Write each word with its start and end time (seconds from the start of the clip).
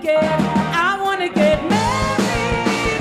get, 0.00 0.22
I 0.22 1.00
wanna 1.02 1.28
get 1.28 1.62
married. 1.68 3.00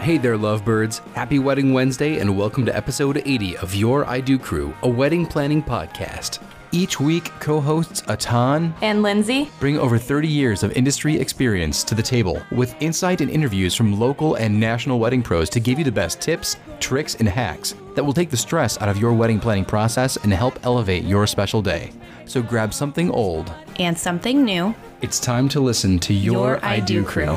Hey 0.00 0.18
there, 0.18 0.36
lovebirds. 0.36 1.00
Happy 1.14 1.38
Wedding 1.38 1.72
Wednesday, 1.72 2.18
and 2.18 2.36
welcome 2.36 2.64
to 2.66 2.76
episode 2.76 3.22
80 3.24 3.56
of 3.58 3.74
Your 3.74 4.06
I 4.08 4.20
Do 4.20 4.38
Crew, 4.38 4.74
a 4.82 4.88
wedding 4.88 5.26
planning 5.26 5.62
podcast. 5.62 6.40
Each 6.72 6.98
week, 6.98 7.30
co 7.38 7.60
hosts 7.60 8.02
Atan 8.02 8.72
And 8.82 9.00
Lindsay? 9.02 9.48
bring 9.60 9.78
over 9.78 9.96
30 9.96 10.26
years 10.26 10.62
of 10.64 10.72
industry 10.72 11.16
experience 11.16 11.84
to 11.84 11.94
the 11.94 12.02
table 12.02 12.42
with 12.50 12.74
insight 12.82 13.20
and 13.20 13.30
interviews 13.30 13.74
from 13.76 13.98
local 13.98 14.34
and 14.34 14.58
national 14.58 14.98
wedding 14.98 15.22
pros 15.22 15.48
to 15.50 15.60
give 15.60 15.78
you 15.78 15.84
the 15.84 15.92
best 15.92 16.20
tips, 16.20 16.56
tricks, 16.80 17.14
and 17.14 17.28
hacks 17.28 17.74
that 17.94 18.04
will 18.04 18.12
take 18.12 18.28
the 18.30 18.36
stress 18.36 18.80
out 18.82 18.88
of 18.88 18.98
your 18.98 19.12
wedding 19.12 19.38
planning 19.38 19.64
process 19.64 20.16
and 20.18 20.32
help 20.32 20.58
elevate 20.66 21.04
your 21.04 21.28
special 21.28 21.62
day. 21.62 21.92
So 22.26 22.42
grab 22.42 22.72
something 22.72 23.10
old. 23.10 23.52
And 23.78 23.98
something 23.98 24.44
new. 24.44 24.74
It's 25.02 25.20
time 25.20 25.48
to 25.50 25.60
listen 25.60 25.98
to 26.00 26.14
Your, 26.14 26.64
I 26.64 26.80
Do 26.80 27.04
Crew. 27.04 27.36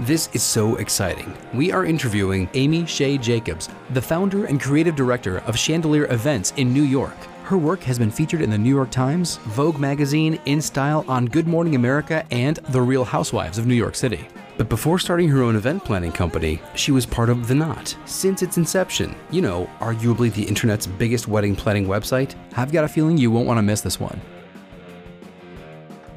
This 0.00 0.30
is 0.32 0.42
so 0.42 0.76
exciting. 0.76 1.36
We 1.52 1.70
are 1.70 1.84
interviewing 1.84 2.48
Amy 2.54 2.86
Shea 2.86 3.18
Jacobs, 3.18 3.68
the 3.90 4.00
founder 4.00 4.46
and 4.46 4.60
creative 4.60 4.96
director 4.96 5.38
of 5.40 5.58
Chandelier 5.58 6.10
Events 6.10 6.52
in 6.56 6.72
New 6.72 6.82
York. 6.82 7.16
Her 7.44 7.58
work 7.58 7.82
has 7.82 7.98
been 7.98 8.10
featured 8.10 8.40
in 8.40 8.50
the 8.50 8.58
New 8.58 8.74
York 8.74 8.90
Times, 8.90 9.36
Vogue 9.48 9.78
magazine, 9.78 10.38
In 10.46 10.62
Style, 10.62 11.04
on 11.08 11.26
Good 11.26 11.46
Morning 11.46 11.74
America, 11.74 12.26
and 12.30 12.56
The 12.56 12.80
Real 12.80 13.04
Housewives 13.04 13.58
of 13.58 13.66
New 13.66 13.74
York 13.74 13.94
City. 13.94 14.28
But 14.58 14.68
before 14.68 14.98
starting 14.98 15.28
her 15.28 15.42
own 15.42 15.54
event 15.54 15.84
planning 15.84 16.10
company, 16.10 16.60
she 16.74 16.90
was 16.90 17.06
part 17.06 17.30
of 17.30 17.46
The 17.46 17.54
Knot 17.54 17.96
since 18.06 18.42
its 18.42 18.56
inception. 18.56 19.14
You 19.30 19.40
know, 19.40 19.70
arguably 19.78 20.32
the 20.32 20.42
internet's 20.42 20.86
biggest 20.86 21.28
wedding 21.28 21.54
planning 21.54 21.86
website. 21.86 22.34
I've 22.56 22.72
got 22.72 22.84
a 22.84 22.88
feeling 22.88 23.16
you 23.16 23.30
won't 23.30 23.46
want 23.46 23.58
to 23.58 23.62
miss 23.62 23.80
this 23.82 24.00
one. 24.00 24.20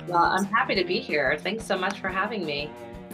Well, 0.07 0.23
I'm 0.23 0.45
happy 0.45 0.73
to 0.75 0.83
be 0.83 0.99
here. 0.99 1.37
Thanks 1.41 1.63
so 1.65 1.77
much 1.77 1.99
for 1.99 2.09
having 2.09 2.43
me. 2.43 2.69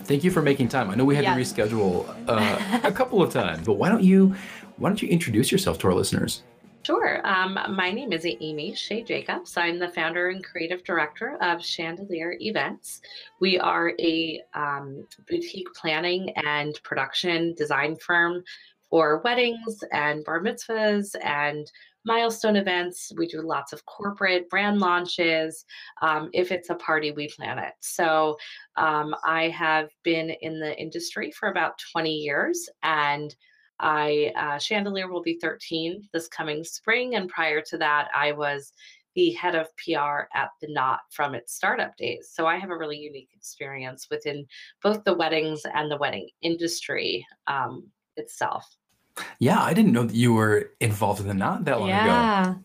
Thank 0.06 0.24
you 0.24 0.32
for 0.32 0.42
making 0.42 0.70
time. 0.70 0.90
I 0.90 0.96
know 0.96 1.04
we 1.04 1.16
had 1.16 1.26
Yes. 1.26 1.52
to 1.52 1.62
reschedule 1.62 2.08
uh, 2.30 2.80
a 2.88 2.92
couple 2.94 3.22
of 3.22 3.32
times, 3.34 3.66
but 3.66 3.74
why 3.74 3.90
don't 3.90 4.04
you 4.04 4.34
why 4.78 4.88
don't 4.90 5.02
you 5.02 5.10
introduce 5.10 5.52
yourself 5.52 5.78
to 5.80 5.88
our 5.88 5.94
listeners? 5.94 6.44
Sure. 6.88 7.20
Um, 7.28 7.60
my 7.76 7.92
name 7.92 8.14
is 8.14 8.26
Amy 8.26 8.74
Shea 8.74 9.04
Jacobs. 9.04 9.58
I'm 9.58 9.78
the 9.78 9.90
founder 9.90 10.30
and 10.30 10.42
creative 10.42 10.86
director 10.86 11.38
of 11.42 11.62
Chandelier 11.62 12.38
Events. 12.40 13.02
We 13.42 13.60
are 13.60 13.92
a 14.00 14.42
um, 14.54 15.06
boutique 15.30 15.68
planning 15.76 16.30
and 16.46 16.80
production 16.84 17.54
design 17.56 17.98
firm 17.98 18.42
for 18.90 19.22
weddings 19.26 19.84
and 19.92 20.24
bar 20.24 20.42
mitzvahs 20.42 21.14
and 21.22 21.70
milestone 22.06 22.56
events. 22.56 23.12
We 23.18 23.28
do 23.28 23.42
lots 23.42 23.74
of 23.74 23.86
corporate 23.86 24.50
brand 24.50 24.80
launches. 24.80 25.66
Um, 26.02 26.30
if 26.32 26.54
it's 26.54 26.70
a 26.70 26.76
party, 26.76 27.12
we 27.12 27.28
plan 27.28 27.60
it. 27.60 27.74
So 27.82 28.38
um, 28.78 29.14
I 29.26 29.50
have 29.50 29.90
been 30.04 30.30
in 30.40 30.62
the 30.62 30.74
industry 30.80 31.32
for 31.32 31.50
about 31.50 31.82
20 31.92 32.14
years 32.14 32.70
and 32.82 33.36
I 33.80 34.34
uh, 34.36 34.58
Chandelier 34.58 35.08
will 35.08 35.22
be 35.22 35.40
13 35.40 36.10
this 36.14 36.28
coming 36.28 36.64
spring, 36.64 37.16
and 37.16 37.30
prior 37.30 37.62
to 37.62 37.78
that, 37.78 38.08
I 38.16 38.32
was 38.32 38.74
the 39.18 39.32
head 39.32 39.56
of 39.56 39.68
PR 39.78 40.28
at 40.36 40.50
the 40.62 40.68
Knot 40.70 41.00
from 41.10 41.34
its 41.34 41.56
startup 41.56 41.98
days. 41.98 42.30
So 42.32 42.46
I 42.46 42.58
have 42.58 42.70
a 42.70 42.78
really 42.78 43.00
unique 43.00 43.30
experience 43.36 44.08
within 44.12 44.46
both 44.84 45.04
the 45.04 45.16
weddings 45.16 45.64
and 45.74 45.90
the 45.90 45.98
wedding 45.98 46.30
industry 46.44 47.26
um, 47.48 47.88
itself. 48.16 48.78
Yeah, 49.40 49.60
I 49.60 49.74
didn't 49.74 49.92
know 49.92 50.04
that 50.04 50.16
you 50.16 50.34
were 50.34 50.74
involved 50.80 51.20
in 51.20 51.28
the 51.28 51.34
Knot 51.34 51.66
that 51.66 51.80
long 51.80 51.90
ago. 51.90 51.96
Yeah. 51.96 52.56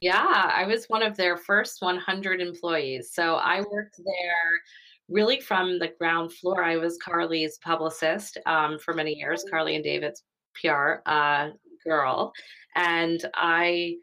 Yeah, 0.00 0.50
I 0.52 0.66
was 0.66 0.84
one 0.88 1.02
of 1.02 1.16
their 1.16 1.36
first 1.36 1.80
100 1.80 2.40
employees. 2.40 3.12
So 3.12 3.36
I 3.36 3.62
worked 3.70 3.96
there 3.96 4.60
really 5.08 5.40
from 5.40 5.78
the 5.78 5.92
ground 5.98 6.32
floor. 6.32 6.62
I 6.62 6.76
was 6.76 6.98
Carley's 6.98 7.58
publicist 7.58 8.36
um, 8.46 8.78
for 8.78 8.92
many 8.92 9.14
years, 9.14 9.44
Carley 9.48 9.76
and 9.76 9.84
David's 9.84 10.24
PR 10.60 10.96
uh, 11.06 11.50
girl. 11.84 12.32
And 12.74 13.24
I 13.34 13.96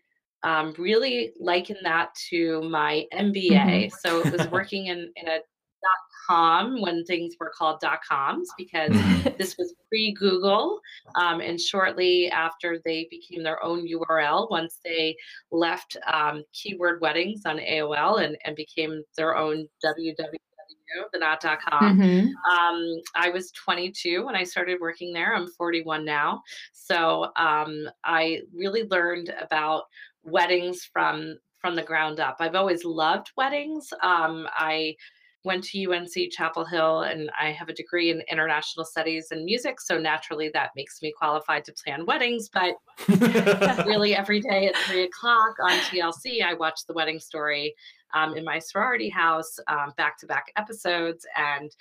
um, 0.43 0.73
really 0.77 1.33
liken 1.39 1.77
that 1.83 2.09
to 2.29 2.61
my 2.63 3.05
MBA. 3.13 3.91
So 4.03 4.21
it 4.25 4.31
was 4.31 4.47
working 4.51 4.87
in, 4.87 5.11
in 5.15 5.27
a 5.27 5.37
dot 5.83 6.01
com 6.27 6.81
when 6.81 7.03
things 7.05 7.35
were 7.39 7.51
called 7.57 7.79
dot 7.79 7.99
coms 8.07 8.49
because 8.57 8.91
Mhm. 8.91 9.37
this 9.37 9.57
was 9.57 9.73
pre 9.89 10.13
Google. 10.13 10.79
Um, 11.15 11.41
and 11.41 11.59
shortly 11.59 12.29
after 12.29 12.79
they 12.85 13.07
became 13.09 13.43
their 13.43 13.63
own 13.63 13.87
URL, 13.87 14.49
once 14.49 14.79
they 14.83 15.15
left 15.51 15.97
um, 16.11 16.43
keyword 16.53 17.01
weddings 17.01 17.41
on 17.45 17.57
AOL 17.57 18.23
and, 18.23 18.37
and 18.45 18.55
became 18.55 19.03
their 19.17 19.35
own 19.35 19.67
www, 19.83 20.35
the 21.11 21.19
knot.com. 21.19 21.97
Mhm. 21.99 22.27
Um, 22.49 23.01
I 23.15 23.29
was 23.29 23.51
22 23.51 24.25
when 24.25 24.35
I 24.35 24.43
started 24.43 24.79
working 24.79 25.13
there. 25.13 25.35
I'm 25.35 25.47
41 25.51 26.05
now. 26.05 26.43
So 26.73 27.31
um, 27.35 27.89
I 28.03 28.41
really 28.53 28.83
learned 28.87 29.33
about 29.39 29.83
weddings 30.23 30.83
from 30.91 31.37
from 31.59 31.75
the 31.75 31.83
ground 31.83 32.19
up. 32.19 32.37
I've 32.39 32.55
always 32.55 32.83
loved 32.83 33.31
weddings. 33.37 33.93
Um, 34.01 34.47
I 34.53 34.95
went 35.43 35.63
to 35.63 35.91
UNC 35.91 36.31
Chapel 36.31 36.65
Hill 36.65 37.01
and 37.01 37.31
I 37.39 37.51
have 37.51 37.69
a 37.69 37.73
degree 37.73 38.11
in 38.11 38.21
international 38.31 38.85
studies 38.85 39.27
and 39.31 39.43
music. 39.43 39.81
So 39.81 39.97
naturally 39.97 40.49
that 40.53 40.71
makes 40.75 41.01
me 41.01 41.13
qualified 41.17 41.65
to 41.65 41.73
plan 41.73 42.05
weddings. 42.05 42.49
But 42.49 42.75
really 43.85 44.15
every 44.15 44.41
day 44.41 44.67
at 44.67 44.75
three 44.77 45.03
o'clock 45.03 45.55
on 45.63 45.71
TLC, 45.79 46.43
I 46.43 46.53
watch 46.53 46.81
the 46.87 46.93
wedding 46.93 47.19
story 47.19 47.75
um, 48.13 48.35
in 48.37 48.43
my 48.43 48.59
sorority 48.59 49.09
house, 49.09 49.57
back 49.97 50.17
to 50.19 50.27
back 50.27 50.51
episodes. 50.57 51.25
And 51.35 51.71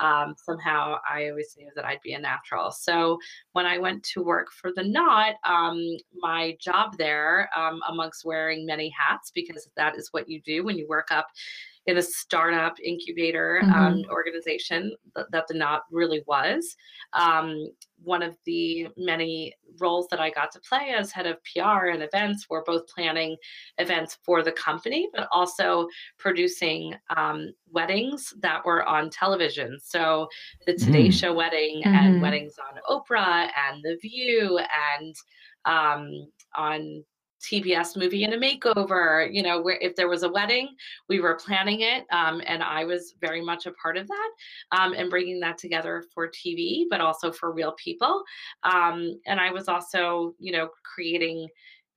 um, 0.00 0.34
somehow 0.36 0.96
I 1.08 1.28
always 1.28 1.54
knew 1.58 1.70
that 1.74 1.84
I'd 1.84 2.00
be 2.02 2.12
a 2.12 2.20
natural. 2.20 2.70
So 2.70 3.18
when 3.52 3.66
I 3.66 3.78
went 3.78 4.02
to 4.14 4.22
work 4.22 4.48
for 4.52 4.70
the 4.74 4.84
Knot, 4.84 5.34
um, 5.44 5.84
my 6.16 6.56
job 6.60 6.96
there, 6.96 7.50
um, 7.56 7.80
amongst 7.88 8.24
wearing 8.24 8.64
many 8.64 8.90
hats, 8.96 9.32
because 9.34 9.68
that 9.76 9.96
is 9.96 10.08
what 10.12 10.28
you 10.28 10.40
do 10.42 10.64
when 10.64 10.78
you 10.78 10.86
work 10.86 11.08
up 11.10 11.26
in 11.88 11.96
a 11.96 12.02
startup 12.02 12.78
incubator 12.80 13.62
um, 13.74 14.02
organization 14.10 14.94
th- 15.16 15.26
that 15.32 15.46
the 15.48 15.54
Knot 15.54 15.84
really 15.90 16.22
was. 16.26 16.76
Um, 17.14 17.66
one 18.04 18.22
of 18.22 18.36
the 18.44 18.88
many 18.98 19.54
roles 19.80 20.06
that 20.10 20.20
I 20.20 20.28
got 20.28 20.52
to 20.52 20.60
play 20.60 20.90
as 20.96 21.10
head 21.10 21.26
of 21.26 21.38
PR 21.50 21.86
and 21.86 22.02
events 22.02 22.46
were 22.50 22.62
both 22.66 22.86
planning 22.94 23.36
events 23.78 24.18
for 24.22 24.42
the 24.42 24.52
company, 24.52 25.08
but 25.14 25.28
also 25.32 25.88
producing 26.18 26.94
um, 27.16 27.52
weddings 27.72 28.34
that 28.40 28.62
were 28.66 28.84
on 28.86 29.08
television. 29.08 29.78
So 29.82 30.28
the 30.66 30.74
Today 30.74 31.08
Mm. 31.08 31.12
Show 31.20 31.32
wedding 31.32 31.82
Mhm. 31.82 31.94
and 31.94 32.20
weddings 32.22 32.56
on 32.58 32.78
Oprah 32.94 33.50
and 33.66 33.82
The 33.82 33.96
View 34.02 34.60
and 34.98 35.14
um, 35.64 36.30
on 36.54 37.02
TBS 37.40 37.96
movie 37.96 38.24
and 38.24 38.34
a 38.34 38.38
makeover. 38.38 39.32
You 39.32 39.42
know, 39.42 39.60
where 39.60 39.78
if 39.80 39.96
there 39.96 40.08
was 40.08 40.22
a 40.22 40.28
wedding, 40.28 40.74
we 41.08 41.20
were 41.20 41.34
planning 41.36 41.80
it, 41.80 42.04
um, 42.12 42.42
and 42.46 42.62
I 42.62 42.84
was 42.84 43.14
very 43.20 43.40
much 43.44 43.66
a 43.66 43.72
part 43.72 43.96
of 43.96 44.06
that 44.08 44.30
um, 44.72 44.92
and 44.94 45.10
bringing 45.10 45.40
that 45.40 45.58
together 45.58 46.04
for 46.14 46.28
TV, 46.28 46.84
but 46.90 47.00
also 47.00 47.32
for 47.32 47.52
real 47.52 47.72
people. 47.72 48.22
Um, 48.62 49.20
and 49.26 49.40
I 49.40 49.50
was 49.50 49.68
also, 49.68 50.34
you 50.38 50.52
know, 50.52 50.70
creating 50.84 51.48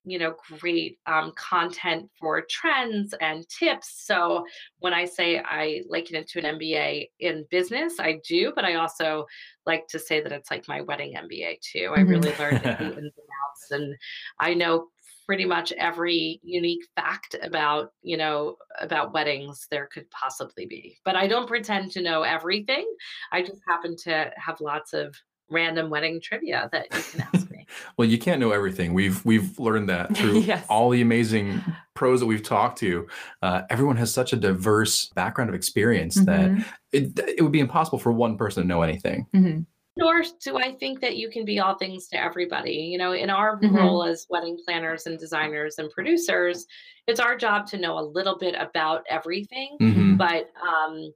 you 0.04 0.18
know 0.18 0.34
great 0.60 0.98
um, 1.06 1.32
content 1.36 2.10
for 2.20 2.42
trends 2.50 3.14
and 3.22 3.48
tips 3.50 4.04
so 4.06 4.44
when 4.80 4.94
i 4.94 5.06
say 5.06 5.40
i 5.46 5.82
liken 5.88 6.16
it 6.16 6.28
to 6.28 6.40
an 6.40 6.58
mba 6.58 7.08
in 7.20 7.46
business 7.52 8.00
i 8.00 8.20
do 8.28 8.52
but 8.56 8.66
i 8.66 8.74
also 8.76 9.26
like 9.68 9.88
to 9.88 10.00
say 10.00 10.20
that 10.20 10.32
it's 10.32 10.50
like 10.50 10.68
my 10.68 10.82
wedding 10.82 11.14
mba 11.16 11.56
too 11.62 11.92
i 11.96 12.00
Mhm. 12.00 12.08
really 12.10 12.34
learned 12.40 12.62
the 12.64 12.70
ins 12.82 12.96
and 12.96 13.28
outs 13.46 13.72
and 13.72 13.96
i 14.40 14.54
know 14.56 14.88
pretty 15.32 15.46
much 15.46 15.72
every 15.78 16.42
unique 16.44 16.84
fact 16.94 17.38
about 17.42 17.94
you 18.02 18.18
know 18.18 18.58
about 18.82 19.14
weddings 19.14 19.66
there 19.72 19.86
could 19.88 20.04
possibly 20.12 20.66
be 20.66 20.98
but 21.06 21.16
i 21.16 21.26
don't 21.26 21.48
pretend 21.48 21.90
to 21.90 22.02
know 22.02 22.24
everything 22.24 22.86
i 23.32 23.42
just 23.42 23.62
happen 23.66 23.96
to 23.96 24.30
have 24.36 24.60
lots 24.60 24.92
of 24.92 25.16
random 25.50 25.90
wedding 25.90 26.20
trivia 26.20 26.68
that 26.74 26.86
you 26.94 27.02
can 27.12 27.22
ask 27.34 27.50
me 27.50 27.66
Well, 27.98 28.06
you 28.10 28.18
can't 28.20 28.42
know 28.42 28.52
everything. 28.52 28.94
We've 28.94 29.24
we've 29.24 29.58
learned 29.58 29.88
that 29.88 30.14
through 30.18 30.40
Yes. 30.42 30.66
all 30.68 30.90
the 30.90 31.02
amazing 31.02 31.62
pros 31.94 32.20
that 32.20 32.26
we've 32.26 32.44
talked 32.44 32.78
to. 32.80 33.08
Uh, 33.42 33.62
everyone 33.70 33.96
has 33.96 34.14
such 34.14 34.34
a 34.34 34.36
diverse 34.36 35.06
background 35.16 35.50
of 35.50 35.56
experience 35.56 36.16
that 36.26 36.52
Mhm. 36.52 36.66
it, 36.92 37.20
it 37.38 37.42
would 37.42 37.54
be 37.54 37.62
impossible 37.62 37.98
for 37.98 38.12
one 38.12 38.36
person 38.38 38.64
to 38.64 38.68
know 38.68 38.82
anything. 38.82 39.26
Mhm. 39.34 39.66
Nor 39.98 40.24
do 40.44 40.58
I 40.58 40.74
think 40.76 41.00
that 41.02 41.18
you 41.18 41.30
can 41.30 41.46
be 41.46 41.60
all 41.60 41.76
things 41.78 42.08
to 42.10 42.22
everybody. 42.22 42.74
You 42.92 42.98
know, 42.98 43.14
in 43.14 43.30
our 43.30 43.58
Mhm. 43.60 43.76
role 43.76 44.04
as 44.04 44.26
wedding 44.30 44.58
planners 44.66 45.06
and 45.06 45.20
designers 45.20 45.78
and 45.78 45.90
producers, 45.92 46.66
it's 47.08 47.20
our 47.20 47.36
job 47.38 47.68
to 47.68 47.78
know 47.78 47.98
a 48.00 48.10
little 48.18 48.38
bit 48.38 48.56
about 48.56 49.04
everything, 49.10 49.78
Mhm. 49.82 50.18
but 50.18 50.50
um 50.62 51.14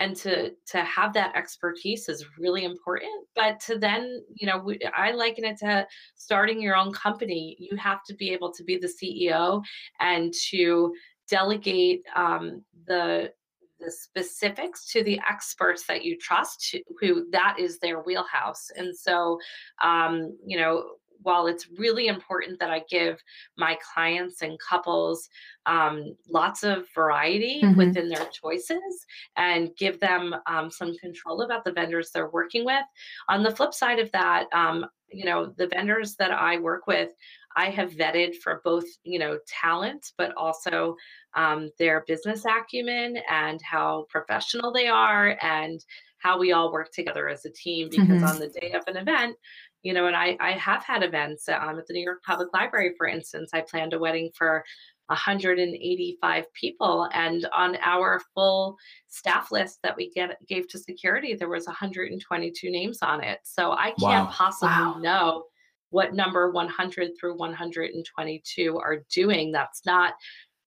and 0.00 0.14
to 0.16 0.54
to 0.66 0.82
have 0.84 1.12
that 1.12 1.34
expertise 1.34 2.08
is 2.08 2.24
really 2.38 2.64
important 2.64 3.10
but 3.34 3.58
to 3.58 3.76
then 3.78 4.24
you 4.34 4.46
know 4.46 4.58
we, 4.58 4.78
i 4.94 5.10
liken 5.10 5.44
it 5.44 5.56
to 5.58 5.84
starting 6.14 6.60
your 6.62 6.76
own 6.76 6.92
company 6.92 7.56
you 7.58 7.76
have 7.76 8.04
to 8.04 8.14
be 8.14 8.30
able 8.30 8.52
to 8.52 8.62
be 8.62 8.76
the 8.78 8.86
ceo 8.86 9.60
and 10.00 10.32
to 10.50 10.94
delegate 11.28 12.02
um, 12.14 12.64
the 12.86 13.32
the 13.80 13.90
specifics 13.90 14.90
to 14.92 15.02
the 15.04 15.20
experts 15.28 15.86
that 15.86 16.04
you 16.04 16.16
trust 16.18 16.74
who 17.00 17.28
that 17.30 17.56
is 17.58 17.78
their 17.78 18.00
wheelhouse 18.00 18.70
and 18.76 18.96
so 18.96 19.38
um, 19.82 20.36
you 20.44 20.58
know 20.58 20.84
while 21.22 21.46
it's 21.46 21.68
really 21.76 22.06
important 22.06 22.58
that 22.60 22.70
I 22.70 22.82
give 22.88 23.22
my 23.56 23.76
clients 23.92 24.42
and 24.42 24.58
couples 24.58 25.28
um, 25.66 26.16
lots 26.28 26.62
of 26.62 26.86
variety 26.94 27.60
mm-hmm. 27.62 27.76
within 27.76 28.08
their 28.08 28.26
choices 28.26 29.06
and 29.36 29.70
give 29.76 30.00
them 30.00 30.34
um, 30.46 30.70
some 30.70 30.96
control 30.98 31.42
about 31.42 31.64
the 31.64 31.72
vendors 31.72 32.10
they're 32.10 32.30
working 32.30 32.64
with, 32.64 32.84
on 33.28 33.42
the 33.42 33.54
flip 33.54 33.74
side 33.74 33.98
of 33.98 34.10
that, 34.12 34.46
um, 34.52 34.86
you 35.10 35.24
know, 35.24 35.52
the 35.56 35.68
vendors 35.68 36.14
that 36.16 36.30
I 36.30 36.58
work 36.58 36.86
with, 36.86 37.10
I 37.56 37.70
have 37.70 37.92
vetted 37.92 38.36
for 38.36 38.60
both, 38.64 38.84
you 39.04 39.18
know, 39.18 39.38
talent, 39.46 40.12
but 40.16 40.32
also 40.36 40.96
um, 41.34 41.70
their 41.78 42.04
business 42.06 42.44
acumen 42.44 43.18
and 43.30 43.60
how 43.62 44.06
professional 44.08 44.72
they 44.72 44.86
are 44.86 45.36
and 45.42 45.84
how 46.18 46.38
we 46.38 46.52
all 46.52 46.72
work 46.72 46.92
together 46.92 47.28
as 47.28 47.44
a 47.44 47.50
team. 47.50 47.88
Because 47.90 48.08
mm-hmm. 48.08 48.24
on 48.24 48.38
the 48.38 48.48
day 48.48 48.72
of 48.72 48.82
an 48.86 48.96
event, 48.96 49.36
you 49.82 49.92
know, 49.92 50.06
and 50.06 50.16
I, 50.16 50.36
I 50.40 50.52
have 50.52 50.84
had 50.84 51.02
events 51.02 51.48
um, 51.48 51.78
at 51.78 51.86
the 51.86 51.94
New 51.94 52.02
York 52.02 52.22
Public 52.24 52.48
Library, 52.52 52.94
for 52.96 53.06
instance. 53.06 53.50
I 53.52 53.60
planned 53.62 53.92
a 53.92 53.98
wedding 53.98 54.30
for 54.34 54.64
185 55.06 56.52
people, 56.52 57.08
and 57.14 57.48
on 57.54 57.76
our 57.82 58.20
full 58.34 58.76
staff 59.06 59.50
list 59.50 59.78
that 59.82 59.96
we 59.96 60.10
get 60.10 60.36
gave 60.46 60.68
to 60.68 60.78
security, 60.78 61.34
there 61.34 61.48
was 61.48 61.66
122 61.66 62.70
names 62.70 62.98
on 63.02 63.22
it. 63.22 63.38
So 63.44 63.72
I 63.72 63.94
can't 63.98 64.26
wow. 64.26 64.30
possibly 64.30 64.68
wow. 64.68 64.98
know 65.00 65.44
what 65.90 66.14
number 66.14 66.50
100 66.50 67.12
through 67.18 67.36
122 67.36 68.78
are 68.78 69.04
doing. 69.12 69.52
That's 69.52 69.84
not 69.86 70.14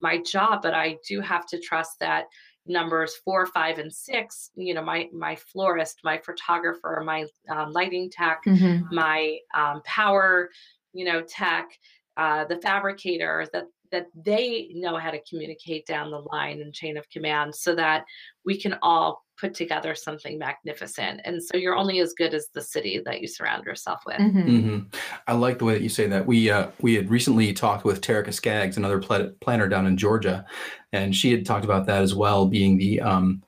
my 0.00 0.18
job, 0.18 0.62
but 0.62 0.74
I 0.74 0.96
do 1.08 1.20
have 1.20 1.46
to 1.46 1.60
trust 1.60 1.98
that 2.00 2.26
numbers 2.66 3.16
four, 3.24 3.46
five, 3.46 3.78
and 3.78 3.92
six, 3.92 4.50
you 4.54 4.74
know, 4.74 4.82
my 4.82 5.08
my 5.12 5.36
florist, 5.36 6.00
my 6.04 6.18
photographer, 6.18 7.02
my 7.04 7.26
um, 7.48 7.72
lighting 7.72 8.10
tech, 8.10 8.40
mm-hmm. 8.46 8.94
my 8.94 9.38
um, 9.54 9.82
power, 9.84 10.50
you 10.92 11.04
know, 11.04 11.22
tech, 11.22 11.68
uh, 12.16 12.44
the 12.44 12.58
fabricator, 12.58 13.46
that 13.52 13.66
that 13.90 14.06
they 14.14 14.70
know 14.74 14.96
how 14.96 15.10
to 15.10 15.20
communicate 15.28 15.86
down 15.86 16.10
the 16.10 16.18
line 16.18 16.60
and 16.60 16.72
chain 16.72 16.96
of 16.96 17.08
command, 17.10 17.54
so 17.54 17.74
that 17.74 18.04
we 18.44 18.58
can 18.60 18.76
all 18.82 19.24
put 19.42 19.54
together 19.54 19.92
something 19.96 20.38
magnificent. 20.38 21.20
And 21.24 21.42
so 21.42 21.56
you're 21.56 21.74
only 21.74 21.98
as 21.98 22.12
good 22.12 22.32
as 22.32 22.46
the 22.54 22.62
city 22.62 23.02
that 23.04 23.20
you 23.20 23.26
surround 23.26 23.64
yourself 23.64 24.02
with. 24.06 24.18
Mm-hmm. 24.18 24.38
Mm-hmm. 24.38 24.96
I 25.26 25.32
like 25.32 25.58
the 25.58 25.64
way 25.64 25.72
that 25.74 25.82
you 25.82 25.88
say 25.88 26.06
that. 26.06 26.26
We 26.26 26.48
uh, 26.48 26.68
we 26.80 26.94
had 26.94 27.10
recently 27.10 27.52
talked 27.52 27.84
with 27.84 28.00
Terica 28.00 28.32
Skaggs, 28.32 28.76
another 28.76 29.00
pl- 29.00 29.32
planner 29.40 29.68
down 29.68 29.86
in 29.86 29.96
Georgia, 29.96 30.46
and 30.92 31.14
she 31.14 31.32
had 31.32 31.44
talked 31.44 31.64
about 31.64 31.86
that 31.86 32.02
as 32.02 32.14
well, 32.14 32.46
being 32.46 32.78
the 32.78 33.00
um, 33.00 33.42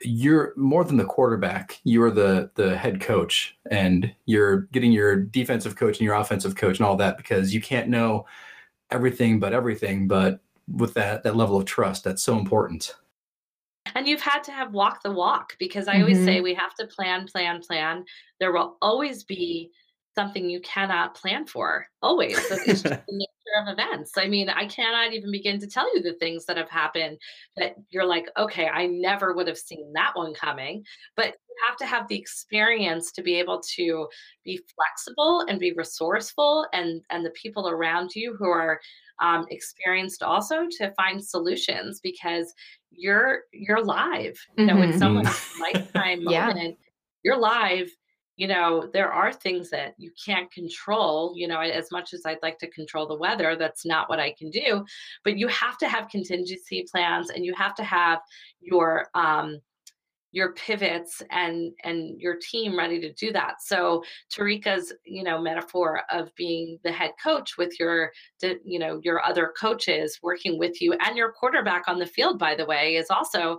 you're 0.00 0.54
more 0.56 0.84
than 0.84 0.96
the 0.96 1.04
quarterback. 1.04 1.80
You're 1.84 2.10
the 2.10 2.50
the 2.54 2.74
head 2.74 3.02
coach, 3.02 3.58
and 3.70 4.10
you're 4.24 4.62
getting 4.72 4.90
your 4.90 5.16
defensive 5.16 5.76
coach 5.76 5.98
and 5.98 6.06
your 6.06 6.14
offensive 6.14 6.56
coach 6.56 6.78
and 6.78 6.86
all 6.86 6.96
that 6.96 7.18
because 7.18 7.52
you 7.52 7.60
can't 7.60 7.90
know 7.90 8.24
everything 8.90 9.38
but 9.38 9.52
everything, 9.52 10.08
but 10.08 10.40
with 10.66 10.94
that 10.94 11.24
that 11.24 11.36
level 11.36 11.58
of 11.58 11.66
trust, 11.66 12.04
that's 12.04 12.22
so 12.22 12.38
important 12.38 12.96
and 13.96 14.06
you've 14.06 14.20
had 14.20 14.44
to 14.44 14.52
have 14.52 14.72
walk 14.72 15.02
the 15.02 15.10
walk 15.10 15.56
because 15.58 15.88
I 15.88 15.94
mm-hmm. 15.94 16.02
always 16.02 16.24
say 16.24 16.36
mm-hmm. 16.36 16.44
we 16.44 16.54
have 16.54 16.74
to 16.74 16.86
plan, 16.86 17.26
plan, 17.26 17.60
plan. 17.60 18.04
There 18.38 18.52
will 18.52 18.76
always 18.82 19.24
be 19.24 19.70
something 20.14 20.48
you 20.48 20.60
cannot 20.60 21.14
plan 21.14 21.46
for. 21.46 21.86
Always. 22.02 22.38
it's 22.50 22.64
just 22.64 22.82
the 22.84 23.02
nature 23.08 23.62
of 23.62 23.68
events. 23.68 24.12
I 24.16 24.28
mean, 24.28 24.50
I 24.50 24.66
cannot 24.66 25.14
even 25.14 25.30
begin 25.30 25.58
to 25.60 25.66
tell 25.66 25.94
you 25.94 26.02
the 26.02 26.14
things 26.14 26.44
that 26.44 26.58
have 26.58 26.70
happened 26.70 27.18
that 27.56 27.76
you're 27.90 28.06
like, 28.06 28.26
okay, 28.38 28.66
I 28.66 28.86
never 28.86 29.34
would 29.34 29.48
have 29.48 29.58
seen 29.58 29.92
that 29.94 30.12
one 30.14 30.34
coming. 30.34 30.84
But 31.16 31.26
you 31.26 31.56
have 31.66 31.76
to 31.78 31.86
have 31.86 32.06
the 32.08 32.18
experience 32.18 33.12
to 33.12 33.22
be 33.22 33.38
able 33.38 33.62
to 33.76 34.08
be 34.44 34.60
flexible 34.74 35.46
and 35.48 35.58
be 35.58 35.72
resourceful 35.72 36.66
and 36.74 37.02
and 37.10 37.24
the 37.24 37.30
people 37.30 37.68
around 37.68 38.14
you 38.14 38.36
who 38.38 38.48
are 38.48 38.78
um, 39.22 39.46
experienced 39.50 40.22
also 40.22 40.66
to 40.78 40.92
find 40.92 41.24
solutions 41.24 42.00
because 42.02 42.52
you're 42.96 43.42
you're 43.52 43.84
live. 43.84 44.38
You 44.56 44.66
know, 44.66 44.74
mm-hmm. 44.74 44.92
in 44.92 44.98
someone's 44.98 45.52
lifetime 45.60 46.22
yeah. 46.22 46.46
moment, 46.46 46.76
you're 47.22 47.38
live. 47.38 47.90
You 48.36 48.48
know, 48.48 48.90
there 48.92 49.10
are 49.10 49.32
things 49.32 49.70
that 49.70 49.94
you 49.96 50.10
can't 50.22 50.50
control. 50.52 51.32
You 51.36 51.48
know, 51.48 51.60
as 51.60 51.90
much 51.90 52.12
as 52.12 52.22
I'd 52.26 52.42
like 52.42 52.58
to 52.58 52.70
control 52.70 53.06
the 53.06 53.16
weather, 53.16 53.56
that's 53.56 53.86
not 53.86 54.08
what 54.08 54.20
I 54.20 54.34
can 54.38 54.50
do. 54.50 54.84
But 55.24 55.38
you 55.38 55.48
have 55.48 55.78
to 55.78 55.88
have 55.88 56.08
contingency 56.08 56.86
plans, 56.90 57.30
and 57.30 57.44
you 57.44 57.54
have 57.54 57.74
to 57.76 57.84
have 57.84 58.20
your 58.60 59.06
um, 59.14 59.60
your 60.36 60.52
pivots 60.52 61.22
and 61.30 61.72
and 61.82 62.20
your 62.20 62.36
team 62.36 62.76
ready 62.76 63.00
to 63.00 63.10
do 63.14 63.32
that. 63.32 63.62
So 63.62 64.04
Tarika's 64.30 64.92
you 65.02 65.24
know 65.24 65.40
metaphor 65.40 66.02
of 66.10 66.28
being 66.36 66.78
the 66.84 66.92
head 66.92 67.12
coach 67.24 67.56
with 67.56 67.80
your 67.80 68.12
you 68.42 68.78
know 68.78 69.00
your 69.02 69.24
other 69.24 69.54
coaches 69.58 70.18
working 70.22 70.58
with 70.58 70.82
you 70.82 70.92
and 70.92 71.16
your 71.16 71.32
quarterback 71.32 71.88
on 71.88 71.98
the 71.98 72.04
field 72.04 72.38
by 72.38 72.54
the 72.54 72.66
way 72.66 72.96
is 72.96 73.08
also 73.08 73.56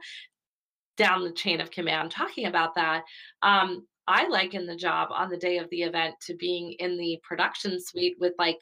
down 0.97 1.23
the 1.23 1.31
chain 1.31 1.59
of 1.61 1.71
command 1.71 2.11
talking 2.11 2.45
about 2.45 2.75
that. 2.75 3.01
Um, 3.41 3.87
I 4.07 4.27
liken 4.27 4.67
the 4.67 4.75
job 4.75 5.09
on 5.11 5.29
the 5.29 5.37
day 5.37 5.57
of 5.57 5.67
the 5.71 5.81
event 5.81 6.13
to 6.27 6.35
being 6.35 6.73
in 6.73 6.95
the 6.95 7.19
production 7.27 7.79
suite 7.83 8.17
with 8.19 8.33
like 8.37 8.59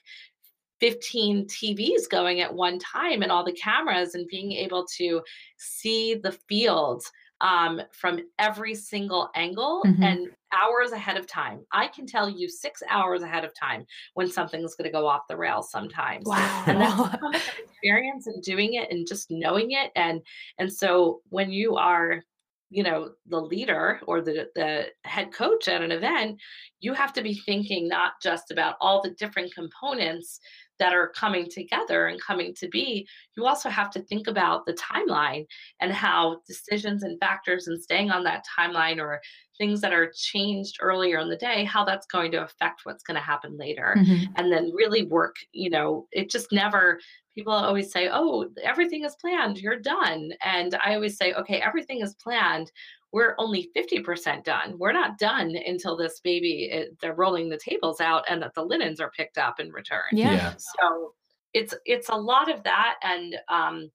15 0.80 1.48
TVs 1.48 2.10
going 2.10 2.40
at 2.40 2.54
one 2.54 2.80
time 2.80 3.22
and 3.22 3.32
all 3.32 3.44
the 3.44 3.54
cameras 3.54 4.16
and 4.16 4.28
being 4.28 4.54
able 4.54 4.86
to 4.98 5.22
see 5.58 6.16
the 6.16 6.32
field 6.48 7.04
um, 7.46 7.80
from 7.92 8.20
every 8.40 8.74
single 8.74 9.30
angle 9.36 9.84
mm-hmm. 9.86 10.02
and 10.02 10.30
hours 10.52 10.92
ahead 10.92 11.16
of 11.16 11.28
time. 11.28 11.64
I 11.72 11.88
can 11.88 12.08
tell 12.08 12.28
you 12.28 12.50
six 12.50 12.82
hours 12.90 13.22
ahead 13.22 13.46
of 13.46 13.52
time 13.54 13.86
when 14.16 14.28
something's 14.28 14.74
going 14.74 14.90
to 14.90 14.92
go 14.92 15.06
off 15.06 15.28
the 15.30 15.38
rails 15.38 15.70
sometimes. 15.70 16.26
Wow. 16.26 16.64
And 16.68 16.82
that's 16.82 17.52
experience 17.60 18.26
and 18.26 18.42
doing 18.42 18.74
it 18.74 18.92
and 18.92 19.08
just 19.08 19.30
knowing 19.30 19.72
it. 19.72 19.92
And, 19.96 20.22
and 20.58 20.74
so 20.74 21.22
when 21.30 21.52
you 21.52 21.76
are, 21.76 22.24
you 22.72 22.82
know, 22.82 23.12
the 23.28 23.40
leader 23.40 24.00
or 24.08 24.22
the, 24.22 24.50
the 24.56 24.88
head 25.04 25.32
coach 25.32 25.68
at 25.68 25.84
an 25.84 25.92
event, 25.92 26.40
you 26.80 26.94
have 26.94 27.14
to 27.14 27.22
be 27.22 27.36
thinking 27.36 27.88
not 27.88 28.14
just 28.24 28.50
about 28.50 28.76
all 28.82 29.04
the 29.04 29.12
different 29.12 29.54
components 29.54 30.40
that 30.80 30.94
are 30.94 31.10
coming 31.10 31.48
together 31.50 32.08
and 32.08 32.22
coming 32.22 32.54
to 32.56 32.68
be, 32.68 33.08
you 33.36 33.46
also 33.46 33.70
have 33.70 33.90
to 33.92 34.02
think 34.02 34.28
about 34.28 34.66
the 34.66 34.74
timeline 34.74 35.46
and 35.80 35.92
how 35.92 36.42
decisions 36.48 37.04
and 37.04 37.20
factors 37.20 37.68
and 37.68 37.82
staying 37.82 38.12
on 38.12 38.24
that 38.24 38.44
timeline 38.58 39.00
or 39.00 39.22
things 39.58 39.80
that 39.82 39.94
are 39.94 40.12
changed 40.16 40.78
earlier 40.82 41.20
in 41.20 41.30
the 41.30 41.38
day, 41.38 41.64
how 41.64 41.86
that's 41.86 42.06
going 42.08 42.32
to 42.32 42.44
affect 42.44 42.82
what's 42.84 43.04
going 43.04 43.16
to 43.16 43.22
happen 43.22 43.58
later. 43.58 43.96
Mm-hmm. 43.98 44.34
And 44.36 44.52
then 44.52 44.72
really 44.76 45.04
work, 45.04 45.36
you 45.54 45.70
know, 45.70 46.08
it 46.12 46.30
just 46.30 46.52
never, 46.52 47.00
people 47.36 47.54
always 47.54 47.92
say, 47.92 48.10
oh, 48.12 48.50
everything 48.62 49.06
is 49.06 49.16
planned, 49.16 49.60
you're 49.60 49.80
done. 49.80 50.32
And 50.44 50.76
I 50.84 50.96
always 50.96 51.18
say, 51.18 51.34
okay, 51.34 51.62
everything 51.62 52.02
is 52.02 52.16
planned 52.16 52.72
we're 53.12 53.36
only 53.38 53.70
50% 53.76 54.44
done. 54.44 54.78
We're 54.78 54.92
not 54.92 55.18
done 55.18 55.56
until 55.56 55.96
this 55.96 56.20
baby, 56.22 56.70
it, 56.72 56.98
they're 57.02 57.16
rolling 57.16 57.50
the 57.50 57.58
tables 57.58 58.02
out 58.02 58.26
and 58.30 58.42
that 58.42 58.54
the 58.54 58.64
linens 58.64 59.00
are 59.00 59.12
picked 59.12 59.38
up 59.38 59.60
and 59.60 59.74
returned. 59.74 60.18
Yeah. 60.18 60.34
yeah. 60.34 60.54
So 60.58 61.14
it's, 61.54 61.74
it's 61.86 62.10
a 62.10 62.16
lot 62.16 62.52
of 62.52 62.64
that. 62.64 62.96
And, 63.02 63.36
um, 63.48 63.90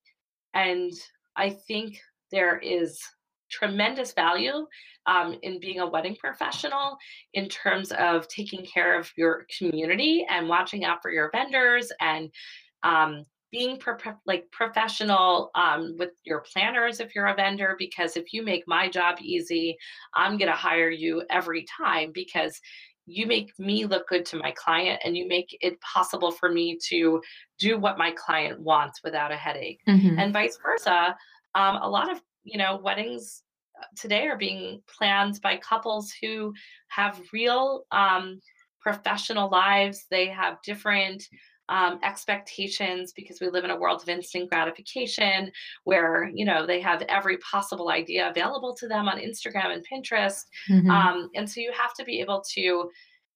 and 0.54 0.92
I 1.36 1.50
think 1.50 2.00
there 2.30 2.58
is 2.58 2.98
tremendous 3.50 4.12
value 4.12 4.66
um, 5.06 5.38
in 5.42 5.60
being 5.60 5.80
a 5.80 5.88
wedding 5.88 6.16
professional 6.16 6.96
in 7.34 7.48
terms 7.48 7.92
of 7.92 8.28
taking 8.28 8.64
care 8.64 8.98
of 8.98 9.10
your 9.16 9.46
community 9.58 10.24
and 10.30 10.48
watching 10.48 10.84
out 10.84 11.02
for 11.02 11.10
your 11.10 11.30
vendors 11.32 11.92
and 12.00 12.30
um, 12.82 13.24
being 13.50 13.78
pro- 13.78 13.96
like 14.26 14.50
professional 14.52 15.50
um, 15.54 15.96
with 15.98 16.10
your 16.24 16.40
planners 16.52 17.00
if 17.00 17.14
you're 17.14 17.26
a 17.26 17.34
vendor 17.34 17.76
because 17.78 18.16
if 18.16 18.32
you 18.32 18.42
make 18.44 18.64
my 18.66 18.88
job 18.88 19.16
easy 19.20 19.76
i'm 20.14 20.36
going 20.36 20.50
to 20.50 20.56
hire 20.56 20.90
you 20.90 21.22
every 21.30 21.64
time 21.78 22.10
because 22.14 22.60
you 23.06 23.26
make 23.26 23.50
me 23.58 23.86
look 23.86 24.06
good 24.08 24.24
to 24.24 24.36
my 24.36 24.52
client 24.52 25.00
and 25.04 25.16
you 25.16 25.26
make 25.26 25.56
it 25.60 25.80
possible 25.80 26.30
for 26.30 26.50
me 26.50 26.78
to 26.88 27.20
do 27.58 27.78
what 27.78 27.98
my 27.98 28.12
client 28.12 28.60
wants 28.60 29.00
without 29.02 29.32
a 29.32 29.36
headache 29.36 29.80
mm-hmm. 29.88 30.18
and 30.18 30.32
vice 30.32 30.58
versa 30.62 31.16
um, 31.54 31.76
a 31.82 31.88
lot 31.88 32.10
of 32.10 32.20
you 32.44 32.58
know 32.58 32.80
weddings 32.82 33.42
uh, 33.80 33.86
today 33.96 34.26
are 34.26 34.38
being 34.38 34.80
planned 34.96 35.40
by 35.42 35.56
couples 35.56 36.12
who 36.22 36.52
have 36.88 37.20
real 37.32 37.84
um, 37.90 38.40
professional 38.80 39.50
lives 39.50 40.06
they 40.10 40.26
have 40.26 40.62
different 40.62 41.24
um, 41.70 41.98
expectations 42.02 43.12
because 43.12 43.40
we 43.40 43.48
live 43.48 43.64
in 43.64 43.70
a 43.70 43.78
world 43.78 44.02
of 44.02 44.08
instant 44.08 44.50
gratification 44.50 45.50
where 45.84 46.30
you 46.34 46.44
know 46.44 46.66
they 46.66 46.80
have 46.80 47.02
every 47.02 47.38
possible 47.38 47.90
idea 47.90 48.28
available 48.28 48.74
to 48.74 48.88
them 48.88 49.08
on 49.08 49.18
instagram 49.18 49.72
and 49.72 49.86
pinterest 49.86 50.44
mm-hmm. 50.68 50.90
um, 50.90 51.30
and 51.34 51.48
so 51.48 51.60
you 51.60 51.72
have 51.72 51.94
to 51.94 52.04
be 52.04 52.20
able 52.20 52.42
to 52.54 52.90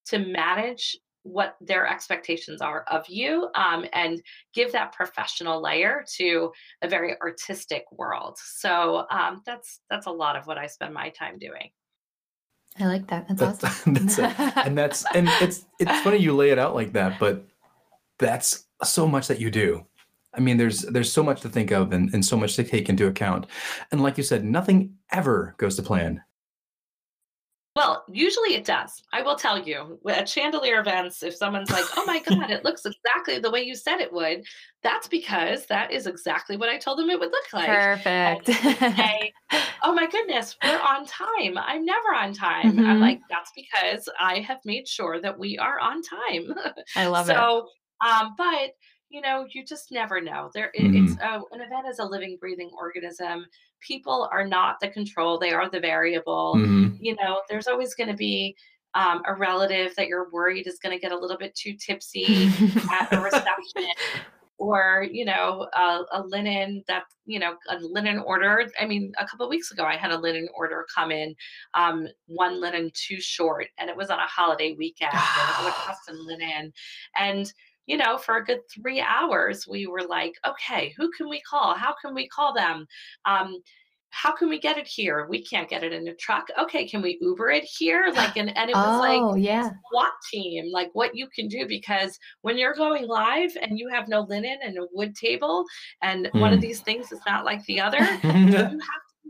to 0.04 0.18
manage 0.18 0.96
what 1.22 1.56
their 1.62 1.86
expectations 1.86 2.60
are 2.60 2.84
of 2.90 3.08
you 3.08 3.48
um, 3.54 3.86
and 3.94 4.20
give 4.52 4.72
that 4.72 4.92
professional 4.92 5.62
layer 5.62 6.04
to 6.06 6.52
a 6.82 6.88
very 6.88 7.18
artistic 7.22 7.84
world 7.92 8.36
so 8.38 9.06
um, 9.10 9.40
that's 9.46 9.80
that's 9.88 10.06
a 10.06 10.10
lot 10.10 10.36
of 10.36 10.46
what 10.46 10.58
i 10.58 10.66
spend 10.66 10.92
my 10.92 11.08
time 11.10 11.38
doing 11.38 11.70
I 12.76 12.86
like 12.86 13.06
that. 13.06 13.28
That's, 13.28 13.40
That's, 13.40 13.64
awesome. 13.64 13.94
that's 13.94 14.18
it. 14.18 14.56
and 14.66 14.76
that's 14.76 15.04
and 15.14 15.28
it's 15.40 15.64
it's 15.78 16.00
funny 16.00 16.18
you 16.18 16.34
lay 16.34 16.50
it 16.50 16.58
out 16.58 16.74
like 16.74 16.92
that, 16.94 17.20
but 17.20 17.46
that's 18.18 18.66
so 18.82 19.06
much 19.06 19.28
that 19.28 19.40
you 19.40 19.50
do. 19.50 19.86
I 20.36 20.40
mean, 20.40 20.56
there's 20.56 20.82
there's 20.82 21.12
so 21.12 21.22
much 21.22 21.40
to 21.42 21.48
think 21.48 21.70
of 21.70 21.92
and, 21.92 22.12
and 22.12 22.24
so 22.24 22.36
much 22.36 22.56
to 22.56 22.64
take 22.64 22.88
into 22.88 23.06
account. 23.06 23.46
And 23.92 24.02
like 24.02 24.16
you 24.18 24.24
said, 24.24 24.44
nothing 24.44 24.94
ever 25.12 25.54
goes 25.58 25.76
to 25.76 25.82
plan. 25.82 26.22
Well, 27.76 28.04
usually 28.08 28.54
it 28.54 28.64
does. 28.64 29.02
I 29.12 29.22
will 29.22 29.34
tell 29.34 29.58
you 29.58 29.98
at 30.08 30.28
chandelier 30.28 30.78
events, 30.78 31.24
if 31.24 31.34
someone's 31.34 31.72
like, 31.72 31.84
oh 31.96 32.04
my 32.06 32.20
God, 32.20 32.48
it 32.48 32.64
looks 32.64 32.86
exactly 32.86 33.40
the 33.40 33.50
way 33.50 33.62
you 33.64 33.74
said 33.74 33.98
it 33.98 34.12
would, 34.12 34.44
that's 34.84 35.08
because 35.08 35.66
that 35.66 35.90
is 35.90 36.06
exactly 36.06 36.56
what 36.56 36.68
I 36.68 36.78
told 36.78 37.00
them 37.00 37.10
it 37.10 37.18
would 37.18 37.32
look 37.32 37.52
like. 37.52 37.66
Perfect. 37.66 38.46
Say, 38.46 39.32
oh 39.82 39.92
my 39.92 40.06
goodness, 40.06 40.56
we're 40.62 40.78
on 40.78 41.04
time. 41.04 41.58
I'm 41.58 41.84
never 41.84 42.14
on 42.14 42.32
time. 42.32 42.74
Mhm. 42.76 42.86
I'm 42.86 43.00
like, 43.00 43.20
that's 43.28 43.50
because 43.56 44.08
I 44.20 44.38
have 44.38 44.58
made 44.64 44.86
sure 44.86 45.20
that 45.20 45.36
we 45.36 45.58
are 45.58 45.80
on 45.80 46.00
time. 46.02 46.54
I 46.94 47.06
love 47.08 47.28
it. 47.28 47.32
so, 47.32 47.68
um, 48.04 48.34
but 48.36 48.74
you 49.10 49.20
know, 49.20 49.46
you 49.52 49.64
just 49.64 49.92
never 49.92 50.20
know. 50.20 50.50
There, 50.54 50.70
it, 50.74 50.82
Mm-hmm. 50.82 51.04
it's 51.04 51.20
uh, 51.22 51.40
an 51.52 51.60
event 51.60 51.86
is 51.88 52.00
a 52.00 52.04
living, 52.04 52.36
breathing 52.40 52.70
organism. 52.76 53.46
People 53.80 54.28
are 54.32 54.44
not 54.46 54.80
the 54.80 54.88
control; 54.88 55.38
they 55.38 55.52
are 55.52 55.68
the 55.70 55.78
variable. 55.80 56.54
Mhm. 56.56 56.96
You 57.00 57.14
know, 57.16 57.42
there's 57.48 57.68
always 57.68 57.94
going 57.94 58.10
to 58.10 58.16
be 58.16 58.56
um, 58.94 59.22
a 59.26 59.34
relative 59.34 59.94
that 59.96 60.08
you're 60.08 60.30
worried 60.30 60.66
is 60.66 60.78
going 60.80 60.96
to 60.96 61.00
get 61.00 61.12
a 61.12 61.18
little 61.18 61.36
bit 61.38 61.54
too 61.54 61.74
tipsy 61.74 62.48
at 62.92 63.12
a 63.12 63.20
reception. 63.20 63.86
Or 64.56 65.04
you 65.10 65.24
know 65.24 65.66
a, 65.74 66.02
a 66.12 66.22
linen 66.22 66.84
that 66.86 67.02
you 67.26 67.40
know 67.40 67.56
a 67.68 67.76
linen 67.80 68.20
order. 68.20 68.70
I 68.80 68.86
mean, 68.86 69.12
a 69.18 69.26
couple 69.26 69.44
of 69.44 69.50
weeks 69.50 69.72
ago, 69.72 69.82
I 69.84 69.96
had 69.96 70.12
a 70.12 70.16
linen 70.16 70.48
order 70.56 70.86
come 70.94 71.10
in, 71.10 71.34
um, 71.74 72.06
one 72.26 72.60
linen 72.60 72.92
too 72.94 73.20
short, 73.20 73.66
and 73.78 73.90
it 73.90 73.96
was 73.96 74.10
on 74.10 74.20
a 74.20 74.26
holiday 74.28 74.72
weekend, 74.78 75.12
and 75.12 75.20
it 75.60 75.64
was 75.64 75.74
a 75.74 75.86
custom 75.88 76.16
linen, 76.24 76.72
and 77.16 77.52
you 77.86 77.96
know, 77.96 78.16
for 78.18 78.36
a 78.36 78.44
good 78.44 78.60
three 78.72 79.00
hours, 79.00 79.66
we 79.68 79.86
were 79.86 80.02
like, 80.02 80.34
okay, 80.46 80.94
who 80.96 81.10
can 81.12 81.28
we 81.28 81.40
call? 81.42 81.74
How 81.74 81.94
can 82.02 82.14
we 82.14 82.28
call 82.28 82.54
them? 82.54 82.86
Um, 83.24 83.58
how 84.10 84.30
can 84.32 84.48
we 84.48 84.60
get 84.60 84.78
it 84.78 84.86
here? 84.86 85.26
We 85.28 85.44
can't 85.44 85.68
get 85.68 85.82
it 85.82 85.92
in 85.92 86.06
a 86.06 86.14
truck. 86.14 86.46
Okay, 86.56 86.86
can 86.86 87.02
we 87.02 87.18
Uber 87.20 87.50
it 87.50 87.64
here? 87.64 88.12
Like, 88.14 88.36
and, 88.36 88.56
and 88.56 88.70
it 88.70 88.76
was 88.76 89.00
like 89.00 89.20
oh, 89.20 89.34
yeah. 89.34 89.70
SWAT 89.90 90.12
team, 90.30 90.70
like 90.72 90.90
what 90.92 91.16
you 91.16 91.26
can 91.34 91.48
do 91.48 91.66
because 91.66 92.16
when 92.42 92.56
you're 92.56 92.74
going 92.74 93.08
live 93.08 93.50
and 93.60 93.76
you 93.76 93.88
have 93.88 94.06
no 94.06 94.20
linen 94.20 94.58
and 94.62 94.78
a 94.78 94.86
wood 94.92 95.16
table, 95.16 95.64
and 96.00 96.30
one 96.34 96.52
of 96.52 96.60
Mm. 96.60 96.62
these 96.62 96.80
things 96.80 97.10
is 97.10 97.20
not 97.26 97.44
like 97.44 97.64
the 97.64 97.80
other, 97.80 97.98
you 98.22 98.52
have 98.52 98.72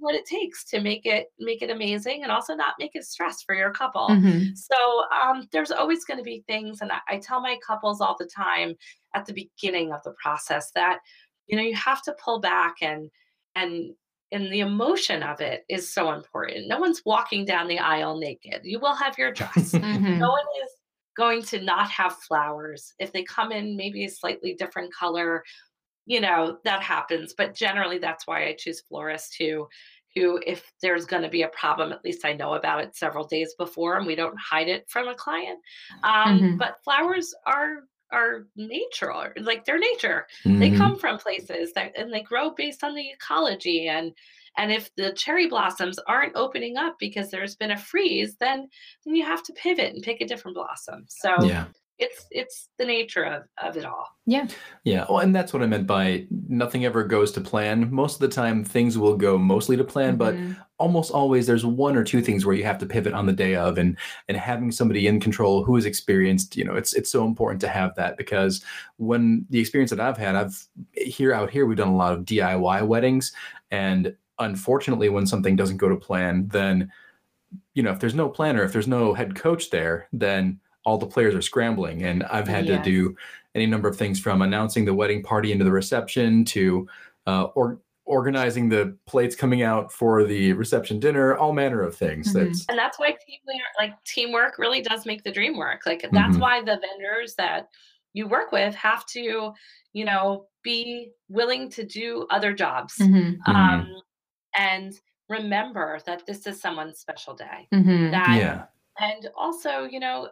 what 0.04 0.14
it 0.14 0.24
takes 0.26 0.64
to 0.66 0.80
make 0.80 1.04
it 1.06 1.26
make 1.40 1.62
it 1.62 1.70
amazing 1.70 2.22
and 2.22 2.30
also 2.30 2.54
not 2.54 2.74
make 2.78 2.92
it 2.94 3.04
stress 3.04 3.42
for 3.42 3.54
your 3.54 3.72
couple. 3.72 4.08
Mhm. 4.10 4.56
So 4.56 5.04
um, 5.10 5.48
there's 5.50 5.72
always 5.72 6.04
going 6.04 6.18
to 6.18 6.24
be 6.24 6.44
things, 6.46 6.80
and 6.80 6.92
I, 6.92 7.00
I 7.08 7.18
tell 7.18 7.40
my 7.40 7.58
couples 7.66 8.00
all 8.00 8.16
the 8.18 8.26
time 8.26 8.76
at 9.14 9.26
the 9.26 9.32
beginning 9.32 9.92
of 9.92 10.02
the 10.04 10.12
process 10.22 10.70
that 10.74 11.00
you 11.48 11.56
know 11.56 11.62
you 11.62 11.74
have 11.74 12.02
to 12.02 12.14
pull 12.24 12.40
back 12.40 12.76
and 12.82 13.10
and 13.56 13.94
and 14.32 14.52
the 14.52 14.60
emotion 14.60 15.22
of 15.22 15.40
it 15.40 15.64
is 15.68 15.92
so 15.92 16.12
important. 16.12 16.66
No 16.68 16.78
one's 16.78 17.02
walking 17.04 17.44
down 17.44 17.68
the 17.68 17.78
aisle 17.78 18.18
naked. 18.18 18.62
You 18.64 18.80
will 18.80 18.94
have 18.94 19.16
your 19.18 19.32
dress. 19.32 19.72
Mhm. 19.74 20.18
no 20.18 20.30
one 20.30 20.44
is 20.64 20.70
going 21.16 21.42
to 21.42 21.60
not 21.60 21.88
have 21.90 22.16
flowers. 22.16 22.92
If 22.98 23.12
they 23.12 23.22
come 23.22 23.52
in 23.52 23.76
maybe 23.76 24.04
a 24.04 24.10
slightly 24.10 24.54
different 24.54 24.92
color, 24.92 25.44
you 26.06 26.20
know, 26.20 26.58
that 26.64 26.82
happens. 26.82 27.32
But 27.36 27.54
generally, 27.54 27.98
that's 27.98 28.26
why 28.26 28.46
I 28.48 28.56
choose 28.58 28.80
florists 28.80 29.36
who, 29.36 29.68
who, 30.14 30.40
if 30.46 30.72
there's 30.82 31.06
going 31.06 31.22
to 31.22 31.28
be 31.28 31.42
a 31.42 31.48
problem, 31.48 31.92
at 31.92 32.04
least 32.04 32.24
I 32.24 32.32
know 32.32 32.54
about 32.54 32.82
it 32.84 32.96
several 32.96 33.26
days 33.26 33.54
before, 33.58 33.96
and 33.96 34.06
we 34.06 34.14
don't 34.14 34.38
hide 34.38 34.68
it 34.68 34.88
from 34.88 35.08
a 35.08 35.14
client. 35.14 35.60
Um, 36.02 36.48
Mhm. 36.48 36.58
But 36.58 36.82
flowers 36.84 37.34
are 37.46 37.88
are 38.12 38.46
natural, 38.54 39.26
like 39.38 39.64
they're 39.64 39.78
nature. 39.78 40.26
They 40.60 40.70
Mhm. 40.70 40.70
come 40.70 40.98
from 40.98 41.18
places 41.18 41.72
that 41.72 41.96
and 41.98 42.12
they 42.12 42.22
grow 42.22 42.50
based 42.50 42.84
on 42.84 42.94
the 42.94 43.10
ecology 43.10 43.88
and 43.88 44.12
and 44.56 44.70
if 44.70 44.94
the 44.94 45.12
cherry 45.14 45.48
blossoms 45.48 45.98
aren't 46.06 46.36
opening 46.36 46.76
up 46.76 46.96
because 47.00 47.30
there's 47.30 47.56
been 47.56 47.72
a 47.72 47.76
freeze, 47.78 48.36
then 48.38 48.68
then 49.04 49.16
you 49.16 49.24
have 49.24 49.42
to 49.44 49.52
pivot 49.54 49.94
and 49.94 50.02
pick 50.04 50.20
a 50.20 50.26
different 50.26 50.54
blossom. 50.56 51.06
So 51.08 51.50
Yeah. 51.50 51.68
It's 51.98 52.26
it's 52.30 52.68
the 52.76 52.84
nature 52.84 53.22
of, 53.24 53.44
of 53.62 53.76
it 53.76 53.84
all. 53.84 54.08
Yeah. 54.26 54.48
Yeah, 54.82 55.04
well, 55.08 55.20
and 55.20 55.34
that's 55.34 55.52
what 55.52 55.62
I 55.62 55.66
meant 55.66 55.86
by 55.86 56.26
nothing 56.48 56.84
ever 56.84 57.04
goes 57.04 57.30
to 57.32 57.40
plan. 57.40 57.92
Most 57.92 58.14
of 58.14 58.20
the 58.20 58.28
time, 58.28 58.64
things 58.64 58.98
will 58.98 59.16
go 59.16 59.38
mostly 59.38 59.76
to 59.76 59.84
plan, 59.84 60.16
but 60.16 60.34
Mhm. 60.34 60.56
almost 60.78 61.12
always 61.12 61.46
there's 61.46 61.64
one 61.64 61.96
or 61.96 62.02
two 62.02 62.20
things 62.20 62.44
where 62.44 62.54
you 62.56 62.64
have 62.64 62.78
to 62.78 62.86
pivot 62.86 63.12
on 63.14 63.26
the 63.26 63.32
day 63.32 63.54
of, 63.54 63.78
and 63.78 63.96
and 64.28 64.36
having 64.36 64.72
somebody 64.72 65.06
in 65.06 65.20
control 65.20 65.62
who 65.64 65.76
is 65.76 65.84
experienced, 65.86 66.56
you 66.56 66.64
know, 66.64 66.74
it's 66.74 66.94
it's 66.94 67.10
so 67.12 67.24
important 67.24 67.60
to 67.60 67.68
have 67.68 67.94
that 67.94 68.16
because 68.16 68.64
when 68.96 69.46
the 69.50 69.60
experience 69.60 69.90
that 69.90 70.00
I've 70.00 70.18
had, 70.18 70.34
I've 70.34 70.66
here 70.94 71.32
out 71.32 71.50
here 71.50 71.64
we've 71.66 71.78
done 71.78 71.88
a 71.88 71.96
lot 71.96 72.12
of 72.12 72.24
DIY 72.24 72.82
weddings, 72.86 73.32
and 73.70 74.16
unfortunately, 74.40 75.08
when 75.10 75.26
something 75.28 75.54
doesn't 75.54 75.76
go 75.76 75.88
to 75.88 75.96
plan, 75.96 76.48
then 76.48 76.90
you 77.74 77.82
know 77.84 77.92
if 77.92 78.00
there's 78.00 78.14
no 78.16 78.28
planner, 78.28 78.64
if 78.64 78.72
there's 78.72 78.88
no 78.88 79.14
head 79.14 79.36
coach 79.36 79.70
there, 79.70 80.08
then 80.12 80.58
all 80.84 80.98
the 80.98 81.06
players 81.06 81.34
are 81.34 81.42
scrambling, 81.42 82.02
and 82.02 82.22
I've 82.24 82.48
had 82.48 82.66
Yes. 82.66 82.84
to 82.84 82.90
do 82.90 83.16
any 83.54 83.66
number 83.66 83.88
of 83.88 83.96
things 83.96 84.18
from 84.20 84.42
announcing 84.42 84.84
the 84.84 84.94
wedding 84.94 85.22
party 85.22 85.52
into 85.52 85.64
the 85.64 85.72
reception 85.72 86.44
to 86.46 86.88
uh, 87.26 87.44
or 87.54 87.80
organizing 88.06 88.68
the 88.68 88.94
plates 89.06 89.34
coming 89.34 89.62
out 89.62 89.90
for 89.90 90.24
the 90.24 90.52
reception 90.52 91.00
dinner, 91.00 91.34
all 91.38 91.54
manner 91.54 91.80
of 91.80 91.96
things. 91.96 92.28
Mhm. 92.34 92.44
That's 92.48 92.66
And 92.68 92.78
that's 92.78 92.98
why 92.98 93.12
team 93.12 93.38
like 93.78 93.92
teamwork 94.04 94.58
really 94.58 94.82
does 94.82 95.06
make 95.06 95.22
the 95.24 95.32
dream 95.32 95.56
work. 95.56 95.86
Like 95.86 96.02
that's 96.12 96.36
Mhm. 96.36 96.40
why 96.40 96.60
the 96.60 96.78
vendors 96.78 97.34
that 97.36 97.68
you 98.12 98.26
work 98.28 98.52
with 98.52 98.74
have 98.74 99.06
to, 99.06 99.52
you 99.94 100.04
know, 100.04 100.48
be 100.62 101.12
willing 101.30 101.70
to 101.70 101.82
do 101.84 102.26
other 102.30 102.52
jobs. 102.52 102.98
Mhm. 102.98 103.38
Mhm. 103.48 103.54
Um, 103.54 104.02
and 104.58 105.00
remember 105.30 105.98
that 106.04 106.26
this 106.26 106.46
is 106.46 106.60
someone's 106.60 106.98
special 106.98 107.32
day. 107.34 107.68
Mhm. 107.72 108.10
That 108.10 108.36
yeah. 108.38 108.64
and 109.00 109.30
also 109.34 109.84
you 109.84 109.98
know 109.98 110.28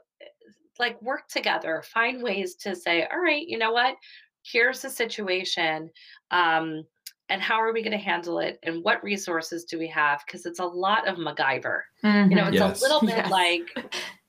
like 0.78 1.00
work 1.02 1.28
together 1.28 1.82
find 1.92 2.22
ways 2.22 2.54
to 2.56 2.74
say 2.74 3.06
all 3.12 3.20
right 3.20 3.46
you 3.46 3.58
know 3.58 3.72
what? 3.72 3.96
Here's 4.44 4.82
the 4.82 4.90
situation 4.90 5.90
um 6.30 6.84
and 7.32 7.40
how 7.40 7.56
are 7.56 7.72
we 7.72 7.80
going 7.82 7.92
to 7.98 8.04
handle 8.12 8.38
it 8.40 8.58
and 8.62 8.84
what 8.84 9.02
resources 9.02 9.64
do 9.64 9.78
we 9.78 9.88
have 9.88 10.22
because 10.26 10.44
it's 10.44 10.58
a 10.60 10.64
lot 10.64 11.08
of 11.08 11.16
macgyver 11.16 11.80
you 12.04 12.36
know 12.36 12.44
Mhm. 12.44 12.48
it's 12.48 12.54
Yes. 12.60 12.80
a 12.80 12.82
little 12.84 13.00
bit 13.12 13.16
Yes. 13.16 13.30
like 13.30 13.66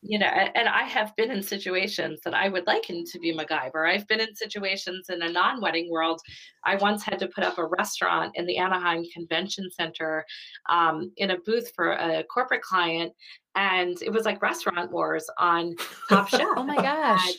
you 0.01 0.17
know 0.19 0.25
and 0.27 0.67
i 0.69 0.83
have 0.83 1.13
been 1.17 1.29
in 1.31 1.41
situations 1.43 2.19
that 2.24 2.33
i 2.33 2.48
would 2.48 2.65
liken 2.65 3.03
to 3.12 3.19
be 3.19 3.33
macgyver 3.36 3.89
i've 3.91 4.07
been 4.07 4.22
in 4.22 4.33
situations 4.36 5.10
in 5.10 5.22
a 5.22 5.29
non-wedding 5.29 5.89
world 5.91 6.19
i 6.65 6.75
once 6.75 7.03
had 7.03 7.19
to 7.19 7.27
put 7.27 7.43
up 7.43 7.57
a 7.57 7.65
restaurant 7.67 8.31
in 8.36 8.45
the 8.45 8.57
anaheim 8.57 9.03
convention 9.13 9.69
center 9.72 10.25
um, 10.69 11.12
in 11.17 11.31
a 11.31 11.38
booth 11.45 11.72
for 11.75 11.91
a 11.93 12.24
corporate 12.33 12.62
client 12.62 13.12
and 13.55 14.01
it 14.01 14.12
was 14.12 14.24
like 14.25 14.41
restaurant 14.41 14.91
wars 14.91 15.25
on 15.39 15.75
top 16.10 16.27
chef 16.29 16.41
Oh 16.57 16.63
my 16.63 16.77
gosh. 16.77 17.31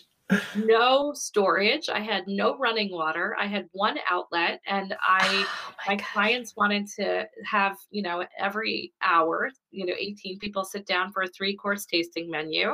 No 0.56 1.12
storage 1.14 1.88
i 1.90 2.00
had 2.00 2.24
no 2.26 2.56
running 2.56 2.90
water 2.90 3.36
i 3.38 3.46
had 3.46 3.68
one 3.72 3.98
outlet 4.08 4.60
and 4.66 4.94
i 5.06 5.44
Oh 5.46 5.74
my 5.86 5.96
gosh. 5.96 6.12
clients 6.12 6.54
wanted 6.56 6.86
to 6.86 7.26
have 7.44 7.76
you 7.90 8.02
know 8.02 8.24
every 8.38 8.92
hour 9.02 9.50
you 9.70 9.84
know 9.84 9.92
18 9.98 10.38
people 10.38 10.64
sit 10.64 10.86
down 10.86 11.12
for 11.12 11.22
a 11.22 11.28
three 11.28 11.54
course 11.54 11.84
tasting 11.84 12.30
menu 12.30 12.72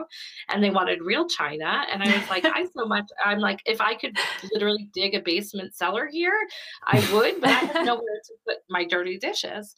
and 0.48 0.62
they 0.62 0.70
wanted 0.70 1.02
real 1.02 1.26
china 1.26 1.84
and 1.92 2.02
i 2.02 2.16
was 2.16 2.28
like 2.30 2.44
i 2.44 2.64
so 2.66 2.86
much 2.86 3.08
i'm 3.24 3.40
like 3.40 3.60
if 3.66 3.80
i 3.80 3.94
could 3.94 4.16
literally 4.52 4.88
dig 4.94 5.14
a 5.14 5.20
basement 5.20 5.74
cellar 5.74 6.06
here 6.06 6.46
i 6.86 6.98
would 7.12 7.40
but 7.40 7.50
i 7.50 7.54
have 7.54 7.74
nowhere 7.86 8.20
to 8.24 8.34
put 8.46 8.58
my 8.68 8.84
dirty 8.84 9.18
dishes 9.18 9.74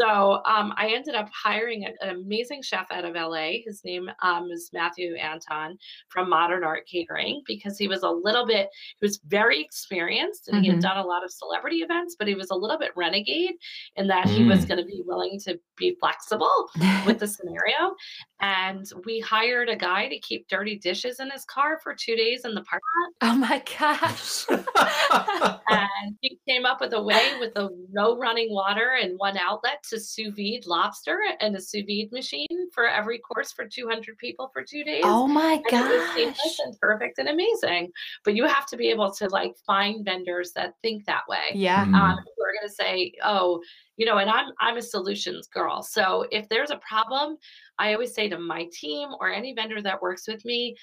so 0.00 0.40
um, 0.44 0.72
I 0.76 0.92
ended 0.94 1.14
up 1.14 1.28
hiring 1.34 1.84
an 1.84 1.94
amazing 2.10 2.62
chef 2.62 2.86
out 2.90 3.04
of 3.04 3.14
LA. 3.14 3.60
His 3.64 3.82
name 3.84 4.08
um, 4.22 4.48
is 4.50 4.70
Matthew 4.72 5.14
Anton 5.16 5.76
from 6.08 6.28
Modern 6.30 6.62
Art 6.64 6.86
Catering 6.86 7.42
because 7.46 7.76
he 7.78 7.88
was 7.88 8.02
a 8.02 8.10
little 8.10 8.46
bit, 8.46 8.68
he 9.00 9.04
was 9.06 9.20
very 9.26 9.60
experienced 9.60 10.48
and 10.48 10.62
he 10.62 10.68
had 10.70 10.78
Mhm. 10.78 10.82
done 10.82 10.96
a 10.98 11.04
lot 11.06 11.24
of 11.24 11.30
celebrity 11.32 11.78
events, 11.78 12.16
but 12.18 12.28
he 12.28 12.34
was 12.34 12.50
a 12.50 12.54
little 12.54 12.78
bit 12.78 12.92
renegade 12.96 13.54
in 13.96 14.06
that 14.08 14.28
he 14.28 14.44
was 14.44 14.64
Mm. 14.64 14.68
going 14.68 14.78
to 14.80 14.86
be 14.86 15.02
willing 15.04 15.38
to 15.40 15.58
be 15.76 15.96
flexible 16.00 16.68
with 17.06 17.18
the 17.18 17.26
scenario. 17.26 17.94
And 18.40 18.86
we 19.04 19.18
hired 19.20 19.68
a 19.68 19.76
guy 19.76 20.08
to 20.08 20.18
keep 20.20 20.46
dirty 20.48 20.78
dishes 20.78 21.18
in 21.20 21.30
his 21.30 21.44
car 21.44 21.80
for 21.82 21.94
two 21.94 22.14
days 22.16 22.44
in 22.44 22.54
the 22.54 22.62
parking 22.62 22.80
lot. 23.22 23.32
oh 23.32 23.34
my 23.36 23.62
gosh. 23.78 24.46
and 25.68 26.16
he 26.20 26.38
came 26.48 26.64
up 26.64 26.80
with 26.80 26.92
a 26.92 27.02
way 27.02 27.36
with 27.40 27.56
a 27.56 27.68
no 27.90 28.16
running 28.16 28.52
water 28.52 28.92
and 29.00 29.18
one 29.18 29.36
outlet 29.36 29.82
to 29.90 29.98
sous 29.98 30.32
vide 30.36 30.66
lobster 30.66 31.18
and 31.40 31.56
a 31.56 31.60
sous 31.60 31.84
vide 31.86 32.12
machine 32.12 32.46
for 32.72 32.86
every 32.88 33.18
course 33.18 33.52
for 33.52 33.66
200 33.66 34.16
people 34.18 34.50
for 34.52 34.62
two 34.62 34.84
days. 34.84 35.02
Oh 35.04 35.26
my 35.26 35.54
And 35.54 35.64
it 35.66 36.16
was 36.16 36.36
gosh. 36.36 36.58
and 36.64 36.78
perfect 36.80 37.18
and 37.18 37.28
amazing. 37.28 37.90
But 38.24 38.34
you 38.36 38.46
have 38.46 38.66
to 38.66 38.76
be 38.76 38.88
able 38.88 39.12
to 39.14 39.28
like 39.28 39.54
find 39.66 40.04
vendors 40.04 40.52
that 40.54 40.74
think 40.82 41.06
that 41.06 41.22
way. 41.28 41.50
Yeah. 41.54 41.84
Mhm. 41.86 41.94
Um, 41.94 42.18
who 42.18 42.44
are 42.44 42.52
going 42.52 42.68
to 42.68 42.74
say, 42.74 43.12
"Oh, 43.24 43.62
you 43.96 44.06
know," 44.06 44.18
and 44.18 44.30
I'm 44.30 44.52
I'm 44.60 44.76
a 44.76 44.82
solutions 44.82 45.48
girl. 45.48 45.82
So 45.82 46.26
if 46.30 46.48
there's 46.48 46.70
a 46.70 46.76
problem, 46.78 47.36
I 47.78 47.92
always 47.92 48.14
say 48.14 48.28
to 48.28 48.38
my 48.38 48.68
team 48.72 49.10
or 49.20 49.30
any 49.30 49.54
vendor 49.54 49.80
that 49.82 50.02
works 50.02 50.26
with 50.28 50.44
me, 50.44 50.76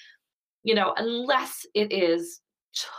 you 0.64 0.76
know, 0.76 0.94
unless 0.98 1.66
it 1.74 1.92
is 1.92 2.42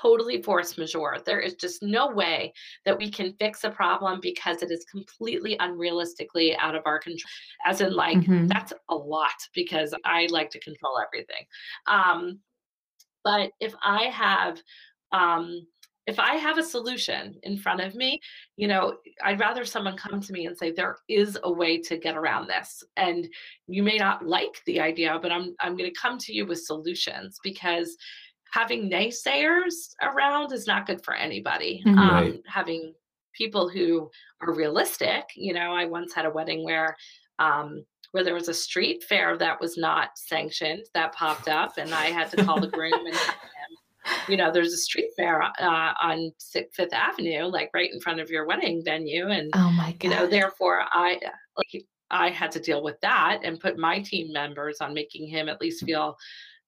totally 0.03 0.41
force 0.43 0.79
majeure, 0.79 1.19
there 1.27 1.41
is 1.41 1.55
just 1.55 1.83
no 1.83 2.09
way 2.11 2.53
that 2.85 2.97
we 2.97 3.11
can 3.11 3.35
fix 3.39 3.65
a 3.65 3.71
problem 3.71 4.21
because 4.23 4.63
it 4.63 4.71
is 4.71 4.85
completely 4.91 5.57
unrealistically 5.59 6.57
out 6.59 6.75
of 6.75 6.83
our 6.87 6.99
control. 6.99 7.31
As 7.67 7.81
in, 7.81 7.93
like 7.93 8.19
Mhm. 8.19 8.49
that's 8.49 8.73
a 8.89 8.95
lot 8.95 9.35
because 9.55 9.95
I 10.05 10.29
like 10.31 10.51
to 10.51 10.61
control 10.61 10.99
everything. 10.99 11.45
Um, 11.87 12.41
but 13.25 13.51
if 13.61 13.75
I 13.83 14.05
have 14.05 14.63
um, 15.13 15.67
if 16.07 16.19
I 16.21 16.37
have 16.37 16.57
a 16.59 16.63
solution 16.63 17.37
in 17.43 17.57
front 17.59 17.81
of 17.81 17.95
me, 17.95 18.21
you 18.57 18.69
know, 18.69 18.97
I'd 19.25 19.41
rather 19.41 19.65
someone 19.65 19.97
come 19.97 20.21
to 20.21 20.33
me 20.33 20.47
and 20.47 20.57
say 20.57 20.71
there 20.71 20.99
is 21.09 21.37
a 21.43 21.51
way 21.53 21.79
to 21.83 21.97
get 21.97 22.17
around 22.17 22.47
this. 22.49 22.85
And 22.97 23.27
you 23.67 23.83
may 23.83 23.97
not 23.97 24.25
like 24.25 24.63
the 24.67 24.81
idea, 24.81 25.19
but 25.21 25.33
I'm 25.33 25.55
I'm 25.61 25.77
going 25.77 25.93
to 25.93 26.01
come 26.01 26.17
to 26.19 26.33
you 26.33 26.47
with 26.47 26.61
solutions 26.63 27.39
because 27.43 27.97
having 28.53 28.89
naysayers 28.89 29.95
around 30.01 30.53
is 30.53 30.67
not 30.67 30.87
good 30.87 31.05
for 31.05 31.15
anybody. 31.15 31.83
Mhm. 31.85 31.99
Um, 31.99 32.15
Right. 32.15 32.43
having 32.47 32.95
people 33.35 33.69
who 33.69 34.11
are 34.41 34.55
realistic, 34.55 35.25
you 35.35 35.53
know, 35.53 35.73
I 35.75 35.85
once 35.87 36.15
had 36.15 36.25
a 36.25 36.31
wedding 36.31 36.65
where 36.65 36.97
um, 37.39 37.85
where 38.13 38.25
there 38.25 38.33
was 38.35 38.49
a 38.49 38.55
street 38.55 39.05
fair 39.05 39.37
that 39.37 39.61
was 39.61 39.77
not 39.77 40.17
sanctioned 40.17 40.87
that 40.95 41.13
popped 41.13 41.49
up, 41.49 41.77
and 41.77 41.93
I 41.93 42.07
had 42.07 42.31
to 42.31 42.43
call 42.45 42.61
the 42.61 42.69
groom 42.69 42.95
and 43.07 43.17
you 44.29 44.37
know, 44.37 44.51
there's 44.53 44.73
a 44.73 44.77
street 44.79 45.11
fair 45.17 45.43
uh, 45.43 45.51
on 46.03 46.33
Fifth 46.53 46.93
Avenue, 46.93 47.45
like 47.45 47.71
right 47.75 47.93
in 47.93 48.01
front 48.01 48.21
of 48.21 48.31
your 48.31 48.47
wedding 48.47 48.83
venue, 48.85 49.29
and 49.29 49.51
Oh 49.55 49.71
my 49.73 49.93
god. 49.93 50.05
you 50.05 50.11
know, 50.11 50.27
therefore 50.27 50.83
I 50.93 51.19
like 51.57 51.85
I 52.11 52.31
had 52.31 52.53
to 52.53 52.61
deal 52.61 52.83
with 52.85 53.01
that 53.01 53.41
and 53.43 53.59
put 53.59 53.79
my 53.79 54.01
team 54.01 54.33
members 54.33 54.81
on 54.81 54.95
making 54.95 55.27
him 55.29 55.49
at 55.49 55.61
least 55.61 55.85
feel 55.85 56.17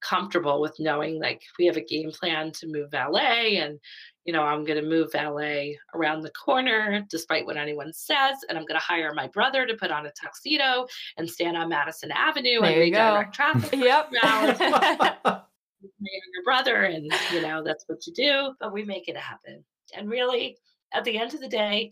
comfortable 0.01 0.61
with 0.61 0.75
knowing 0.79 1.19
like 1.19 1.41
we 1.57 1.65
have 1.65 1.75
a 1.75 1.83
game 1.83 2.09
plan 2.11 2.51
to 2.53 2.67
move 2.67 2.89
valet 2.89 3.57
and 3.57 3.77
you 4.23 4.31
know 4.31 4.43
i'm 4.43 4.63
going 4.63 4.81
to 4.81 4.87
move 4.89 5.11
valet 5.11 5.77
around 5.93 6.21
the 6.21 6.31
corner 6.31 7.05
despite 7.09 7.45
what 7.45 7.57
anyone 7.57 7.91
says 7.91 8.37
and 8.47 8.57
i'm 8.57 8.63
going 8.65 8.79
to 8.79 8.85
hire 8.85 9.13
my 9.13 9.27
brother 9.27 9.65
to 9.65 9.73
put 9.75 9.91
on 9.91 10.05
a 10.05 10.11
tuxedo 10.11 10.87
and 11.17 11.29
stand 11.29 11.57
on 11.57 11.67
madison 11.67 12.11
avenue 12.11 12.61
and 12.61 12.65
There 12.65 12.91
go. 12.91 13.15
redirect 13.15 13.35
traffic 13.35 13.73
Yep. 13.73 14.11
my 15.81 16.09
younger 16.11 16.43
brother 16.43 16.83
and 16.83 17.05
you 17.29 17.41
know 17.41 17.63
that's 17.63 17.85
what 17.87 18.05
you 18.07 18.13
do 18.13 18.53
but 18.59 18.73
we 18.73 18.83
make 18.83 19.07
it 19.07 19.17
happen 19.17 19.63
and 19.95 20.09
really 20.09 20.57
at 20.93 21.03
the 21.03 21.17
end 21.17 21.33
of 21.33 21.39
the 21.39 21.47
day 21.47 21.89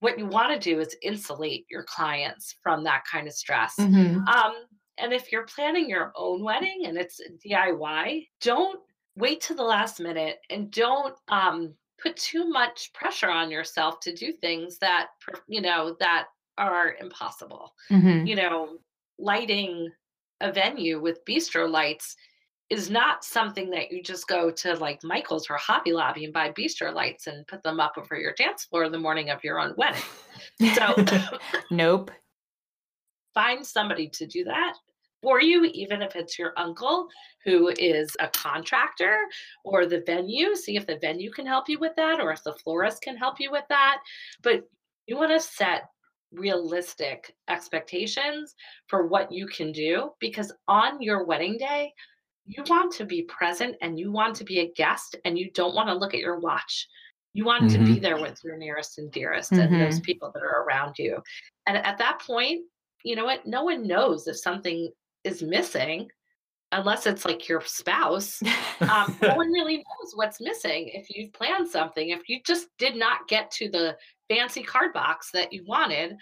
what 0.00 0.18
you 0.18 0.26
want 0.26 0.52
to 0.52 0.58
do 0.58 0.80
is 0.80 0.96
insulate 1.02 1.66
your 1.70 1.84
clients 1.84 2.56
from 2.62 2.84
that 2.84 3.02
kind 3.10 3.26
of 3.26 3.34
stress 3.34 3.74
Mhm. 3.78 4.26
um, 4.28 4.54
and 4.98 5.12
if 5.12 5.32
you're 5.32 5.46
planning 5.46 5.88
your 5.88 6.12
own 6.16 6.42
wedding 6.42 6.82
and 6.86 6.96
it's 6.98 7.20
diy 7.44 8.28
don't 8.40 8.80
wait 9.16 9.40
to 9.42 9.54
the 9.54 9.62
last 9.62 10.00
minute 10.00 10.38
and 10.50 10.70
don't 10.70 11.16
um, 11.28 11.74
put 12.02 12.16
too 12.16 12.48
much 12.48 12.92
pressure 12.94 13.30
on 13.30 13.50
yourself 13.50 14.00
to 14.00 14.14
do 14.14 14.32
things 14.32 14.78
that 14.78 15.08
you 15.48 15.60
know 15.60 15.96
that 16.00 16.28
are 16.58 16.94
impossible 17.00 17.72
Mhm. 17.90 18.26
you 18.26 18.36
know, 18.36 18.78
lighting 19.18 19.90
a 20.40 20.50
venue 20.52 21.00
with 21.00 21.24
bistro 21.26 21.70
lights 21.70 22.16
is 22.70 22.88
not 22.88 23.24
something 23.24 23.68
that 23.70 23.90
you 23.90 24.00
just 24.02 24.28
go 24.28 24.50
to 24.50 24.74
like 24.76 25.02
Michael's 25.02 25.50
or 25.50 25.56
Hobby 25.56 25.92
Lobby 25.92 26.24
and 26.24 26.32
buy 26.32 26.50
bistro 26.50 26.94
lights 26.94 27.26
and 27.26 27.46
put 27.48 27.62
them 27.64 27.80
up 27.80 27.94
over 27.98 28.16
your 28.16 28.32
dance 28.34 28.64
floor 28.64 28.88
the 28.88 28.98
morning 28.98 29.30
of 29.30 29.42
your 29.42 29.58
own 29.58 29.74
wedding. 29.76 30.02
So 30.74 30.94
nope. 31.70 32.12
find 33.34 33.66
somebody 33.66 34.08
to 34.10 34.26
do 34.26 34.44
that 34.44 34.74
for 35.20 35.40
you, 35.40 35.64
even 35.64 36.00
if 36.00 36.16
it's 36.16 36.38
your 36.38 36.52
uncle 36.56 37.08
who 37.44 37.68
is 37.76 38.16
a 38.20 38.28
contractor 38.28 39.18
or 39.64 39.86
the 39.86 40.02
venue. 40.06 40.54
See 40.54 40.76
if 40.76 40.86
the 40.86 40.98
venue 40.98 41.30
can 41.32 41.46
help 41.46 41.68
you 41.68 41.78
with 41.78 41.92
that 41.96 42.20
or 42.20 42.32
if 42.32 42.44
the 42.44 42.54
florist 42.54 43.02
can 43.02 43.16
help 43.16 43.40
you 43.40 43.50
with 43.50 43.64
that. 43.68 43.98
But 44.42 44.68
you 45.06 45.16
want 45.16 45.32
to 45.32 45.40
set 45.40 45.88
realistic 46.32 47.34
expectations 47.48 48.54
for 48.86 49.08
what 49.08 49.32
you 49.32 49.46
can 49.46 49.72
do 49.72 50.10
because 50.20 50.52
on 50.68 51.02
your 51.02 51.24
wedding 51.24 51.58
day, 51.58 51.92
you 52.50 52.64
want 52.68 52.92
to 52.92 53.04
be 53.04 53.22
present 53.22 53.76
and 53.80 53.98
you 53.98 54.10
want 54.10 54.34
to 54.34 54.44
be 54.44 54.58
a 54.58 54.72
guest 54.72 55.14
and 55.24 55.38
you 55.38 55.50
don't 55.52 55.74
want 55.74 55.88
to 55.88 55.94
look 55.94 56.14
at 56.14 56.20
your 56.20 56.40
watch. 56.40 56.88
You 57.32 57.44
want 57.44 57.70
to 57.70 57.78
be 57.78 58.00
there 58.00 58.20
with 58.20 58.40
your 58.42 58.56
nearest 58.56 58.98
and 58.98 59.10
dearest 59.12 59.52
and 59.52 59.80
those 59.80 60.00
people 60.00 60.32
that 60.34 60.42
are 60.42 60.64
around 60.64 60.98
you. 60.98 61.22
And 61.66 61.76
at 61.76 61.98
that 61.98 62.20
point, 62.26 62.62
you 63.04 63.14
know 63.14 63.24
what? 63.24 63.46
No 63.46 63.62
one 63.62 63.86
knows 63.86 64.26
if 64.26 64.36
something 64.36 64.90
is 65.22 65.40
missing 65.40 66.08
unless 66.72 67.06
it's 67.06 67.24
like 67.24 67.48
your 67.48 67.60
spouse. 67.60 68.42
Um, 68.80 69.14
no 69.20 69.34
one 69.34 69.52
really 69.52 69.76
knows 69.76 70.12
what's 70.14 70.40
missing 70.40 70.88
if 70.94 71.06
you've 71.10 71.34
planned 71.34 71.68
something. 71.68 72.08
If 72.08 72.30
you 72.30 72.40
just 72.44 72.66
did 72.78 72.96
not 72.96 73.28
get 73.28 73.50
to 73.52 73.68
the 73.68 73.94
fancy 74.30 74.62
card 74.62 74.94
box 74.94 75.30
that 75.34 75.52
you 75.52 75.64
wanted, 75.66 76.14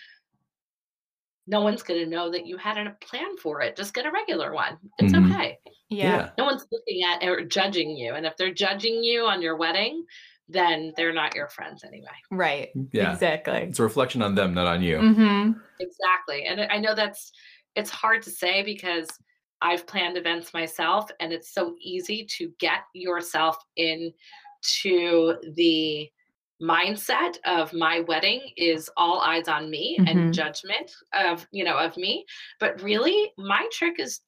no 1.48 1.62
one's 1.62 1.82
going 1.82 1.98
to 1.98 2.06
know 2.08 2.30
that 2.30 2.46
you 2.46 2.56
had 2.58 2.76
a 2.76 2.94
plan 3.00 3.36
for 3.38 3.62
it. 3.62 3.74
Just 3.74 3.94
get 3.94 4.04
a 4.06 4.10
regular 4.10 4.52
one. 4.52 4.76
It's 4.98 5.12
Mhm. 5.12 5.32
okay. 5.34 5.58
yeah. 5.88 6.30
No 6.36 6.44
one's 6.44 6.66
looking 6.70 7.02
at 7.02 7.24
or 7.26 7.42
judging 7.44 7.96
you. 7.96 8.12
And 8.14 8.26
if 8.26 8.36
they're 8.36 8.52
judging 8.52 9.02
you 9.02 9.24
on 9.24 9.40
your 9.40 9.56
wedding, 9.56 10.04
then 10.50 10.92
they're 10.96 11.12
not 11.14 11.34
your 11.34 11.48
friends 11.48 11.82
anyway. 11.84 12.16
Right. 12.30 12.68
Yeah. 12.92 13.12
Exactly. 13.14 13.54
It's 13.62 13.78
a 13.78 13.82
reflection 13.82 14.20
on 14.22 14.34
them, 14.34 14.52
not 14.52 14.66
on 14.66 14.82
you. 14.82 14.98
Mm-hmm. 14.98 15.52
Exactly. 15.80 16.44
And 16.44 16.60
I 16.60 16.66
I 16.76 16.78
know 16.78 16.94
that's 16.94 17.32
it's 17.74 17.90
hard 17.90 18.22
to 18.22 18.30
say 18.30 18.62
because 18.62 19.08
I've 19.62 19.86
planned 19.86 20.16
events 20.18 20.52
myself 20.54 21.10
and 21.20 21.32
it's 21.32 21.52
so 21.54 21.74
easy 21.80 22.26
to 22.36 22.52
get 22.58 22.80
yourself 22.94 23.56
into 23.76 24.12
the 25.54 26.10
mindset 26.60 27.38
of 27.44 27.72
my 27.72 28.00
wedding 28.00 28.40
is 28.56 28.90
all 28.96 29.20
eyes 29.20 29.46
on 29.48 29.70
me 29.70 29.96
Mhm. 30.00 30.10
and 30.10 30.34
judgment 30.34 30.92
of 31.12 31.46
you 31.52 31.64
know 31.64 31.78
of 31.78 31.96
me 31.96 32.24
but 32.58 32.80
really 32.82 33.32
my 33.38 33.68
trick 33.72 34.00
is 34.00 34.20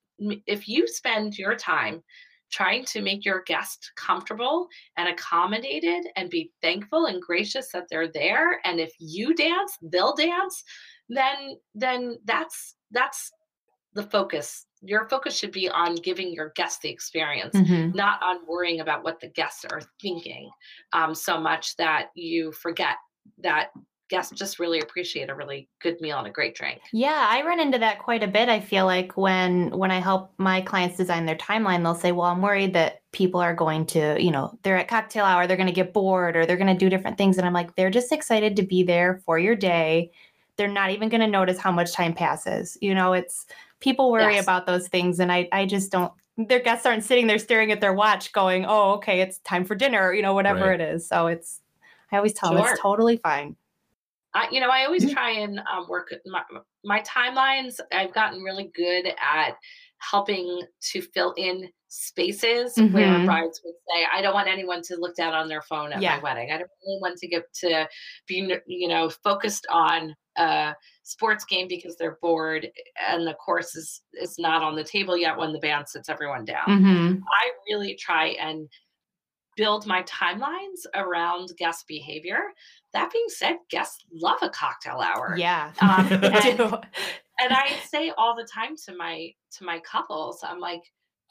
if 0.47 0.69
you 0.69 0.87
spend 0.87 1.37
your 1.39 1.57
time 1.57 2.03
trying 2.51 2.85
to 2.85 3.01
make 3.01 3.25
your 3.25 3.43
guest 3.43 3.93
comfortable 3.97 4.69
and 4.97 5.09
accommodated 5.09 6.05
and 6.17 6.31
be 6.31 6.53
thankful 6.63 7.07
and 7.07 7.23
gracious 7.23 7.73
that 7.73 7.87
they're 7.89 8.11
there 8.13 8.61
and 8.65 8.81
if 8.81 8.93
you 8.99 9.35
dance 9.35 9.77
they'll 9.83 10.15
dance 10.15 10.63
then 11.09 11.57
then 11.75 12.19
that's 12.25 12.77
that's 12.93 13.33
the 13.95 14.03
focus 14.05 14.67
your 14.83 15.09
focus 15.09 15.37
should 15.37 15.53
be 15.53 15.69
on 15.69 15.95
giving 15.97 16.33
your 16.33 16.53
guests 16.57 16.79
the 16.83 16.89
experience 16.89 17.55
Mm-hmm. 17.55 17.97
not 17.97 18.23
on 18.23 18.39
worrying 18.49 18.81
about 18.81 19.05
what 19.05 19.21
the 19.21 19.29
guests 19.29 19.65
are 19.65 19.81
thinking 20.01 20.51
um, 20.93 21.15
so 21.15 21.39
much 21.41 21.77
that 21.77 22.11
you 22.15 22.53
forget 22.53 22.97
that 23.39 23.71
guests 24.09 24.33
just 24.37 24.59
really 24.59 24.81
appreciate 24.81 25.31
a 25.31 25.35
really 25.35 25.69
good 25.81 26.01
meal 26.01 26.19
and 26.19 26.27
a 26.27 26.31
great 26.31 26.57
drink 26.57 26.81
Yeah, 26.93 27.27
I 27.31 27.43
run 27.47 27.61
into 27.61 27.79
that 27.79 28.01
quite 28.01 28.25
a 28.25 28.27
bit. 28.29 28.49
I 28.49 28.59
feel 28.59 28.85
like 28.85 29.17
when 29.17 29.71
when 29.71 29.91
I 29.93 30.01
help 30.01 30.33
my 30.39 30.61
clients 30.63 30.97
design 30.97 31.27
their 31.27 31.37
timeline, 31.37 31.83
they'll 31.85 31.95
say, 31.95 32.11
"Well, 32.11 32.27
I'm 32.27 32.43
worried 32.43 32.73
that 32.75 33.03
people 33.13 33.41
are 33.41 33.55
going 33.55 33.87
to, 33.87 34.21
you 34.21 34.33
know, 34.33 34.59
they're 34.63 34.79
at 34.79 34.89
cocktail 34.89 35.25
hour, 35.25 35.47
they're 35.47 35.57
going 35.57 35.69
to 35.69 35.73
get 35.73 35.93
bored 35.93 36.37
or 36.37 36.45
they're 36.45 36.57
going 36.57 36.73
to 36.73 36.85
do 36.85 36.91
different 36.91 37.19
things." 37.19 37.39
And 37.39 37.47
I'm 37.47 37.53
like, 37.53 37.77
"They're 37.77 37.91
just 37.91 38.11
excited 38.11 38.57
to 38.57 38.63
be 38.65 38.83
there 38.83 39.21
for 39.25 39.39
your 39.39 39.55
day. 39.55 40.11
They're 40.57 40.67
not 40.67 40.91
even 40.91 41.09
going 41.09 41.21
to 41.21 41.27
notice 41.29 41.59
how 41.59 41.71
much 41.71 41.93
time 41.93 42.13
passes." 42.15 42.77
You 42.81 42.95
know, 42.97 43.13
it's 43.13 43.47
people 43.81 44.11
worry 44.13 44.37
Yes. 44.37 44.39
about 44.39 44.67
those 44.67 44.89
things 44.89 45.21
and 45.21 45.33
I 45.33 45.49
I 45.53 45.67
just 45.67 45.91
don't 45.93 46.13
their 46.37 46.61
guests 46.61 46.87
aren't 46.87 47.05
sitting 47.05 47.27
there 47.27 47.39
staring 47.39 47.71
at 47.73 47.81
their 47.83 47.93
watch 47.93 48.33
going, 48.33 48.65
"Oh, 48.67 48.93
okay, 48.95 49.21
it's 49.21 49.39
time 49.41 49.65
for 49.65 49.75
dinner," 49.75 50.13
you 50.15 50.23
know, 50.23 50.33
whatever 50.35 50.71
Right. 50.71 50.73
it 50.73 50.81
is. 50.81 51.07
So 51.09 51.27
it's 51.27 51.61
I 52.13 52.17
always 52.19 52.33
tell 52.35 52.51
them 52.51 52.59
it's 52.59 52.73
totally 52.75 53.19
fine. 53.19 53.57
I, 54.33 54.49
you 54.53 54.61
know, 54.61 54.69
I 54.69 54.85
always 54.85 55.11
try 55.11 55.31
and 55.31 55.59
um, 55.73 55.89
work 55.89 56.15
my, 56.27 56.43
my 56.85 57.01
timelines. 57.03 57.81
I've 57.93 58.15
gotten 58.15 58.43
really 58.43 58.71
good 58.77 59.07
at 59.21 59.57
helping 59.99 60.63
to 60.93 61.03
fill 61.03 61.35
in 61.37 61.69
spaces 61.89 62.81
where 62.87 63.19
Mhm. 63.19 63.25
brides 63.25 63.61
would 63.65 63.75
say, 63.89 64.07
"I 64.13 64.23
don't 64.23 64.33
want 64.35 64.49
anyone 64.49 64.83
to 64.83 64.97
look 64.97 65.17
down 65.17 65.35
on 65.35 65.49
their 65.49 65.63
phone 65.63 65.93
at 65.93 65.99
Yeah. 66.01 66.15
my 66.15 66.19
wedding. 66.19 66.53
I 66.53 66.59
don't 66.59 66.71
really 66.87 67.01
want 67.01 67.19
to 67.19 67.29
get 67.29 67.43
to 67.55 67.89
be, 68.29 68.57
you 68.67 68.89
know, 68.89 69.11
focused 69.11 69.67
on 69.69 70.15
a 70.41 70.75
sports 71.03 71.45
game 71.45 71.69
because 71.69 71.97
they're 71.97 72.19
bored 72.23 72.71
and 73.09 73.27
the 73.27 73.35
course 73.35 73.77
is 73.77 74.03
is 74.15 74.39
not 74.39 74.63
on 74.63 74.75
the 74.77 74.85
table 74.85 75.17
yet 75.17 75.37
when 75.37 75.53
the 75.53 75.59
band 75.59 75.89
sits 75.89 76.09
everyone 76.09 76.45
down." 76.45 76.67
Mhm. 76.67 77.21
I 77.31 77.51
really 77.69 77.95
try 77.95 78.29
and 78.41 78.69
build 79.57 79.87
my 79.87 80.03
timelines 80.05 80.87
around 80.95 81.53
guest 81.59 81.87
behavior. 81.87 82.41
That 82.95 83.13
being 83.13 83.29
said, 83.29 83.57
guests 83.71 84.05
love 84.13 84.39
a 84.43 84.49
cocktail 84.49 85.01
hour. 85.01 85.35
Yeah. 85.37 85.73
Um, 85.81 86.07
and, 86.11 86.57
do. 86.57 86.65
and 87.39 87.53
I 87.53 87.77
say 87.87 88.13
all 88.17 88.35
the 88.35 88.49
time 88.53 88.75
to 88.87 88.97
my 88.97 89.35
to 89.59 89.65
my 89.65 89.81
couples, 89.81 90.41
I'm 90.43 90.61
like, 90.61 90.83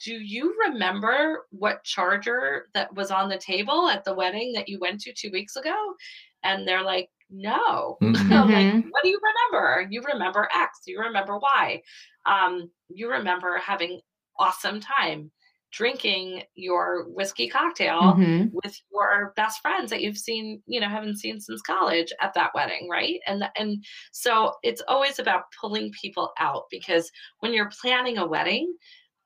do 0.04 0.14
you 0.14 0.56
remember 0.66 1.46
what 1.50 1.84
charger 1.84 2.68
that 2.74 2.94
was 2.94 3.10
on 3.10 3.28
the 3.28 3.38
table 3.38 3.88
at 3.88 4.04
the 4.04 4.14
wedding 4.14 4.52
that 4.54 4.68
you 4.68 4.78
went 4.78 5.00
to 5.02 5.12
two 5.12 5.30
weeks 5.30 5.56
ago? 5.56 5.94
And 6.42 6.66
they're 6.66 6.84
like, 6.84 7.10
no. 7.30 7.96
Mhm. 8.02 8.32
I'm 8.32 8.50
like, 8.50 8.66
Mhm. 8.66 8.84
what 8.90 9.02
do 9.02 9.08
you 9.08 9.20
remember? 9.22 9.86
You 9.90 10.02
remember 10.02 10.48
X, 10.54 10.80
you 10.86 11.00
remember 11.00 11.38
Y. 11.38 11.82
Um, 12.26 12.70
you 12.88 13.10
remember 13.10 13.58
having 13.58 14.00
awesome 14.38 14.80
time 14.80 15.30
drinking 15.72 16.42
your 16.54 17.04
whiskey 17.10 17.48
cocktail 17.48 18.14
Mhm. 18.14 18.50
with 18.52 18.76
your 18.90 19.32
best 19.36 19.60
friends 19.62 19.88
that 19.90 20.00
you've 20.02 20.18
seen, 20.18 20.60
you 20.66 20.80
know, 20.80 20.88
haven't 20.88 21.18
seen 21.18 21.40
since 21.40 21.62
college 21.62 22.12
at 22.20 22.34
that 22.34 22.50
wedding, 22.54 22.88
right? 22.90 23.20
And 23.28 23.44
and 23.56 23.84
so 24.10 24.54
it's 24.64 24.82
always 24.88 25.20
about 25.20 25.44
pulling 25.60 25.92
people 25.92 26.32
out 26.40 26.64
because 26.72 27.08
when 27.38 27.54
you're 27.54 27.70
planning 27.80 28.18
a 28.18 28.26
wedding, 28.26 28.74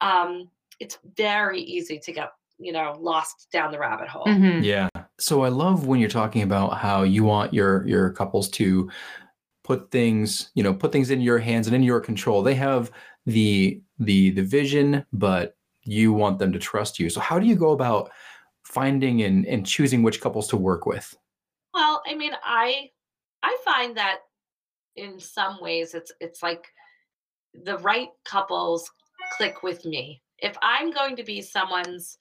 um, 0.03 0.51
it's 0.81 0.99
very 1.17 1.61
easy 1.62 1.99
to 2.01 2.12
get, 2.12 2.29
you 2.59 2.73
know, 2.73 2.95
lost 3.01 3.49
down 3.51 3.73
the 3.73 3.79
rabbit 3.79 4.09
hole. 4.09 4.27
Mhm. 4.27 4.62
Yeah. 4.62 4.88
So 5.18 5.42
I 5.42 5.48
love 5.48 5.87
when 5.87 6.00
you're 6.00 6.09
talking 6.09 6.42
about 6.42 6.79
how 6.79 7.03
you 7.03 7.24
want 7.24 7.55
your 7.55 7.87
your 7.87 8.11
couples 8.11 8.48
to 8.50 8.90
put 9.62 9.90
things, 9.90 10.50
you 10.55 10.62
know, 10.62 10.74
put 10.74 10.92
things 10.92 11.11
in 11.11 11.20
your 11.20 11.38
hands 11.38 11.66
and 11.66 11.74
in 11.74 11.83
your 11.83 12.00
control. 12.00 12.42
They 12.42 12.55
have 12.55 12.90
the 13.27 13.81
the 13.98 14.31
the 14.31 14.42
vision, 14.42 15.05
but 15.12 15.57
you 15.83 16.12
want 16.12 16.38
them 16.38 16.53
to 16.53 16.59
trust 16.59 16.98
you. 16.98 17.11
So 17.11 17.20
how 17.20 17.38
do 17.38 17.46
you 17.46 17.57
go 17.57 17.72
about 17.72 18.11
finding 18.64 19.22
and, 19.22 19.46
and 19.46 19.66
choosing 19.66 20.03
which 20.03 20.20
couples 20.20 20.48
to 20.48 20.57
work 20.57 20.87
with? 20.87 21.16
Well, 21.72 22.03
I 22.07 22.14
mean, 22.14 22.33
I 22.42 22.90
I 23.42 23.57
find 23.64 23.96
that 23.96 24.20
in 24.96 25.18
some 25.18 25.61
ways 25.61 25.94
it's 25.94 26.12
it's 26.20 26.42
like 26.42 26.66
the 27.55 27.79
right 27.79 28.09
couples 28.24 28.90
click 29.37 29.62
with 29.62 29.85
me. 29.85 30.22
If 30.38 30.57
I'm 30.62 30.92
going 30.92 31.16
to 31.16 31.24
be 31.24 31.40
someone's 31.40 32.18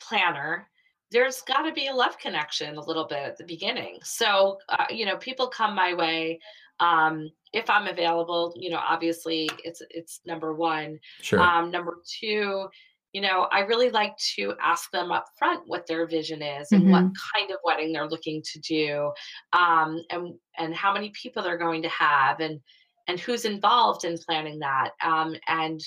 planner, 0.00 0.68
there's 1.14 1.40
got 1.42 1.62
to 1.62 1.72
be 1.72 1.86
a 1.86 1.94
love 1.94 2.18
connection 2.18 2.76
a 2.76 2.84
little 2.84 3.06
bit 3.06 3.20
at 3.20 3.38
the 3.38 3.44
beginning. 3.44 3.98
So, 4.02 4.58
uh, 4.68 4.84
you 4.90 5.06
know, 5.06 5.16
people 5.16 5.46
come 5.46 5.74
my 5.74 5.94
way 5.94 6.40
um 6.80 7.30
if 7.52 7.70
I'm 7.70 7.86
available, 7.86 8.52
you 8.56 8.68
know, 8.68 8.80
obviously 8.84 9.48
it's 9.62 9.80
it's 9.90 10.20
number 10.26 10.54
1. 10.54 10.98
Sure. 11.22 11.40
Um, 11.40 11.70
number 11.70 11.98
two, 12.20 12.66
you 13.12 13.20
know, 13.20 13.46
I 13.52 13.60
really 13.60 13.90
like 13.90 14.16
to 14.34 14.54
ask 14.60 14.90
them 14.90 15.12
up 15.12 15.26
front 15.38 15.62
what 15.66 15.86
their 15.86 16.04
vision 16.04 16.42
is 16.42 16.72
and 16.72 16.90
what 16.90 17.04
kind 17.32 17.52
of 17.52 17.58
wedding 17.64 17.92
they're 17.92 18.08
looking 18.08 18.42
to 18.52 18.58
do, 18.58 19.12
um, 19.52 20.02
and 20.10 20.34
and 20.58 20.74
how 20.74 20.92
many 20.92 21.10
people 21.10 21.40
they're 21.40 21.56
going 21.56 21.82
to 21.82 21.88
have, 21.90 22.40
and 22.40 22.60
and 23.06 23.20
who's 23.20 23.44
involved 23.44 24.04
in 24.04 24.18
planning 24.18 24.58
that, 24.58 24.90
um, 25.04 25.36
and 25.46 25.80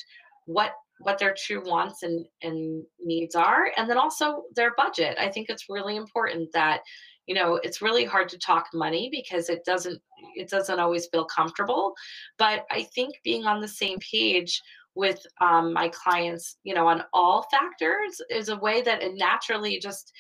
what 0.46 0.72
what 1.00 1.20
their 1.20 1.36
true 1.38 1.64
wants 1.66 2.04
and 2.04 2.26
and 2.42 2.84
needs 3.04 3.36
are, 3.36 3.72
and 3.78 3.90
then 3.90 3.98
also 3.98 4.44
their 4.56 4.74
budget. 4.76 5.18
I 5.20 5.30
think 5.30 5.50
it's 5.50 5.70
really 5.70 5.96
important 5.96 6.52
that 6.54 6.82
you 7.28 7.36
know 7.36 7.60
it's 7.62 7.82
really 7.82 8.06
hard 8.06 8.30
to 8.30 8.40
talk 8.40 8.68
money 8.74 9.10
because 9.12 9.50
it 9.50 9.64
doesn't 9.66 10.02
it 10.36 10.50
doesn't 10.50 10.80
always 10.80 11.08
feel 11.08 11.26
comfortable 11.26 11.94
but 12.38 12.66
i 12.72 12.84
think 12.96 13.14
being 13.24 13.46
on 13.46 13.62
the 13.62 13.68
same 13.68 14.00
page 14.00 14.62
with 14.96 15.22
um, 15.42 15.74
my 15.74 15.90
clients 15.90 16.58
you 16.64 16.74
know 16.74 16.88
on 16.88 17.04
all 17.14 17.46
factors 17.52 18.20
is 18.32 18.50
a 18.50 18.58
way 18.58 18.82
that 18.82 19.04
it 19.04 19.16
naturally 19.16 19.78
just 19.80 20.12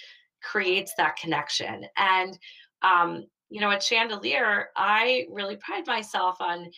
creates 0.44 0.94
that 0.98 1.16
connection 1.16 1.86
and 1.98 2.38
um, 2.84 3.26
you 3.50 3.62
know 3.62 3.72
at 3.72 3.82
chandelier 3.84 4.70
i 4.76 5.26
really 5.32 5.56
pride 5.58 5.86
myself 5.88 6.38
on 6.40 6.70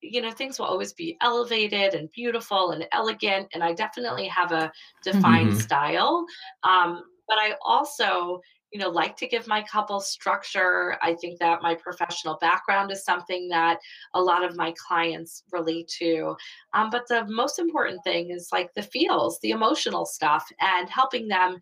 you 0.00 0.20
know 0.20 0.30
things 0.30 0.58
will 0.58 0.66
always 0.66 0.92
be 0.92 1.16
elevated 1.20 1.94
and 1.94 2.10
beautiful 2.12 2.70
and 2.70 2.86
elegant 2.92 3.48
and 3.52 3.62
i 3.62 3.72
definitely 3.72 4.26
have 4.26 4.52
a 4.52 4.72
defined 5.02 5.52
Mhm. 5.52 5.60
style 5.60 6.24
um, 6.62 7.02
but 7.28 7.38
i 7.38 7.54
also 7.64 8.40
you 8.72 8.80
know 8.80 8.88
like 8.88 9.16
to 9.16 9.28
give 9.28 9.46
my 9.46 9.62
couple 9.62 10.00
structure 10.00 10.96
i 11.02 11.14
think 11.14 11.38
that 11.38 11.62
my 11.62 11.74
professional 11.74 12.36
background 12.40 12.90
is 12.90 13.04
something 13.04 13.48
that 13.48 13.78
a 14.14 14.20
lot 14.20 14.42
of 14.44 14.56
my 14.56 14.74
clients 14.86 15.44
relate 15.52 15.86
to 15.88 16.34
um, 16.72 16.90
but 16.90 17.06
the 17.08 17.24
most 17.26 17.58
important 17.58 18.02
thing 18.02 18.30
is 18.30 18.48
like 18.50 18.72
the 18.74 18.82
feels 18.82 19.38
the 19.40 19.50
emotional 19.50 20.04
stuff 20.06 20.44
and 20.60 20.88
helping 20.88 21.28
them 21.28 21.58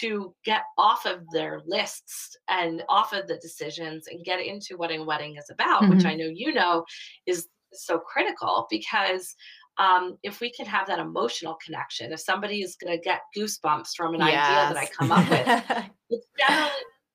to 0.00 0.34
get 0.44 0.62
off 0.78 1.06
of 1.06 1.20
their 1.32 1.60
lists 1.66 2.36
and 2.48 2.82
off 2.88 3.12
of 3.12 3.26
the 3.28 3.36
decisions 3.38 4.06
and 4.08 4.24
get 4.24 4.40
into 4.44 4.76
what 4.76 4.90
a 4.90 4.98
wedding 5.02 5.36
is 5.36 5.48
about 5.50 5.88
which 5.88 6.00
Mhm. 6.00 6.06
i 6.10 6.14
know 6.14 6.30
you 6.32 6.52
know 6.52 6.84
is 7.26 7.48
so 7.72 7.98
critical 7.98 8.66
because 8.70 9.34
um, 9.78 10.16
if 10.22 10.40
we 10.40 10.50
can 10.50 10.64
have 10.64 10.86
that 10.86 10.98
emotional 10.98 11.58
connection 11.64 12.12
if 12.12 12.20
somebody 12.20 12.62
is 12.62 12.76
going 12.76 12.96
to 12.96 13.02
get 13.02 13.20
goosebumps 13.36 13.90
from 13.96 14.14
an 14.14 14.22
idea 14.22 14.72
that 14.72 14.76
i 14.76 14.86
come 14.86 15.12
up 15.12 15.28
with 15.28 15.90
it's 16.10 16.26
generally 16.38 16.70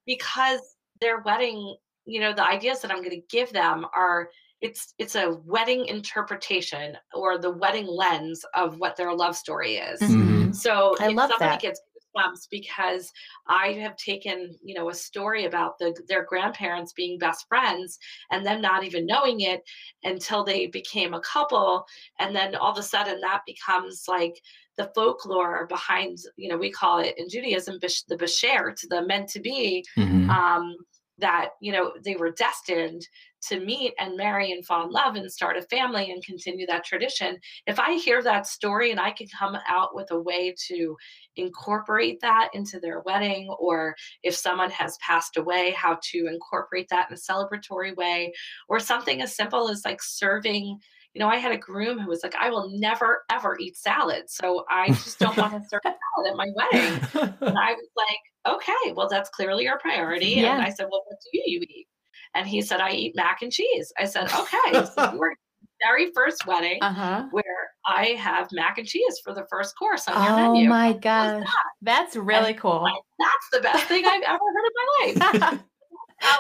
because 0.06 0.60
their 1.00 1.22
wedding 1.22 1.76
you 2.06 2.20
know 2.20 2.34
the 2.34 2.46
ideas 2.46 2.80
that 2.82 2.92
i'm 2.92 2.98
going 3.04 3.10
to 3.10 3.22
give 3.30 3.52
them 3.52 3.86
are 3.96 4.30
it's 4.62 4.94
it's 5.00 5.16
a 5.16 5.38
wedding 5.46 5.86
interpretation 5.88 6.96
or 7.16 7.40
the 7.40 7.50
wedding 7.50 7.88
lens 7.88 8.46
of 8.56 8.78
what 8.78 8.96
their 8.96 9.12
love 9.14 9.36
story 9.36 9.78
is 9.78 10.00
Mhm. 10.00 10.54
so 10.56 10.96
I 11.00 11.10
if 11.10 11.16
love 11.16 11.32
somebody 11.32 11.50
that. 11.54 11.62
gets 11.62 11.82
goosebumps 12.16 12.48
because 12.50 13.12
I 13.48 13.74
have 13.74 13.96
taken, 13.96 14.58
you 14.64 14.76
know, 14.76 14.90
a 14.90 14.94
story 14.94 15.46
about 15.46 15.78
the 15.80 15.96
their 16.08 16.24
grandparents 16.26 16.94
being 16.94 17.18
best 17.18 17.48
friends 17.48 17.98
and 18.32 18.46
them 18.46 18.62
not 18.62 18.84
even 18.84 19.06
knowing 19.06 19.42
it 19.42 19.62
until 20.04 20.44
they 20.44 20.68
became 20.68 21.14
a 21.14 21.22
couple, 21.22 21.86
and 22.20 22.36
then 22.36 22.56
all 22.56 22.72
of 22.72 22.78
a 22.78 22.84
sudden 22.84 23.20
that 23.22 23.42
becomes 23.46 24.06
like 24.08 24.42
the 24.78 24.92
folklore 24.96 25.68
behind, 25.68 26.18
you 26.38 26.50
know, 26.50 26.58
we 26.58 26.72
call 26.72 27.00
it 27.00 27.14
in 27.18 27.30
Judaism 27.30 27.78
the 27.82 28.16
bashert, 28.18 28.80
the 28.90 29.02
meant 29.06 29.30
to 29.30 29.40
be, 29.40 29.84
Mhm. 29.98 30.30
um, 30.30 30.76
that 31.18 31.50
you 31.62 31.72
know 31.72 31.94
they 32.04 32.16
were 32.16 32.32
destined 32.32 33.08
to 33.42 33.60
meet 33.60 33.94
and 34.00 34.18
marry 34.18 34.52
and 34.52 34.66
fall 34.66 34.86
in 34.86 34.92
love 34.92 35.16
and 35.16 35.32
start 35.32 35.58
a 35.58 35.62
family 35.64 36.12
and 36.12 36.24
continue 36.24 36.66
that 36.66 36.84
tradition 36.84 37.38
if 37.68 37.80
i 37.80 37.94
hear 37.94 38.22
that 38.22 38.48
story 38.48 38.92
and 38.92 39.00
i 39.00 39.12
can 39.12 39.28
come 39.28 39.58
out 39.68 39.96
with 39.96 40.10
a 40.12 40.20
way 40.20 40.54
to 40.58 40.96
incorporate 41.36 42.20
that 42.22 42.50
into 42.54 42.80
their 42.80 43.02
wedding 43.02 43.50
or 43.60 43.96
if 44.24 44.36
someone 44.36 44.70
has 44.72 44.98
passed 44.98 45.38
away 45.38 45.72
how 45.72 45.98
to 46.02 46.28
incorporate 46.28 46.88
that 46.90 47.10
in 47.10 47.16
a 47.16 47.18
celebratory 47.18 47.96
way 47.96 48.32
or 48.70 48.80
something 48.80 49.22
as 49.22 49.36
simple 49.36 49.70
as 49.70 49.84
like 49.86 50.02
serving 50.02 50.78
you 51.14 51.20
know 51.20 51.28
i 51.28 51.38
had 51.38 51.52
a 51.52 51.58
groom 51.58 52.00
who 52.00 52.10
was 52.10 52.24
like 52.24 52.36
i 52.36 52.50
will 52.50 52.70
never 52.74 53.24
ever 53.30 53.58
eat 53.60 53.76
salad 53.76 54.24
so 54.28 54.66
i 54.70 54.88
just 54.88 55.20
don't 55.20 55.38
want 55.38 55.54
to 55.54 55.60
serve 55.70 55.82
a 55.86 55.90
salad 55.90 56.32
at 56.32 56.36
my 56.36 56.48
wedding 56.56 57.32
and 57.42 57.58
I 57.58 57.74
was 57.74 57.90
like, 57.96 58.56
okay, 58.56 58.94
well, 58.94 59.08
that's 59.08 59.30
clearly 59.30 59.64
your 59.64 59.78
priority. 59.80 60.28
Yeah. 60.28 60.56
And 60.56 60.64
I 60.64 60.70
said, 60.70 60.88
well, 60.92 61.04
what 61.08 61.18
do 61.32 61.40
you 61.46 61.62
eat? 61.62 61.88
And 62.34 62.48
he 62.48 62.62
said, 62.62 62.80
I 62.80 62.92
eat 62.92 63.14
mac 63.16 63.42
and 63.42 63.52
cheese. 63.52 63.92
I 64.00 64.06
said, 64.06 64.24
okay. 64.34 64.86
so 64.86 65.12
you 65.14 65.20
were 65.20 65.36
very 65.84 66.12
first 66.14 66.46
wedding 66.46 66.78
Uh-huh. 66.82 67.26
where 67.32 67.44
I 67.86 68.08
have 68.20 68.48
mac 68.52 68.78
and 68.78 68.88
cheese 68.88 69.20
for 69.24 69.34
the 69.34 69.46
first 69.50 69.76
course 69.78 70.08
on 70.08 70.24
your 70.24 70.34
Oh 70.34 70.54
menu. 70.54 70.70
my 70.70 70.88
How 70.88 70.92
cool 70.92 70.98
is 70.98 71.02
gosh. 71.02 71.44
that? 71.44 71.64
That's 71.82 72.16
really 72.16 72.54
cool. 72.54 72.84
Like, 72.84 72.94
that's 73.20 73.50
the 73.52 73.60
best 73.62 73.86
thing 73.86 74.06
I've 74.06 74.22
ever 74.22 74.38
heard 74.38 75.14
in 75.16 75.24
my 75.24 75.40
life. 75.50 75.60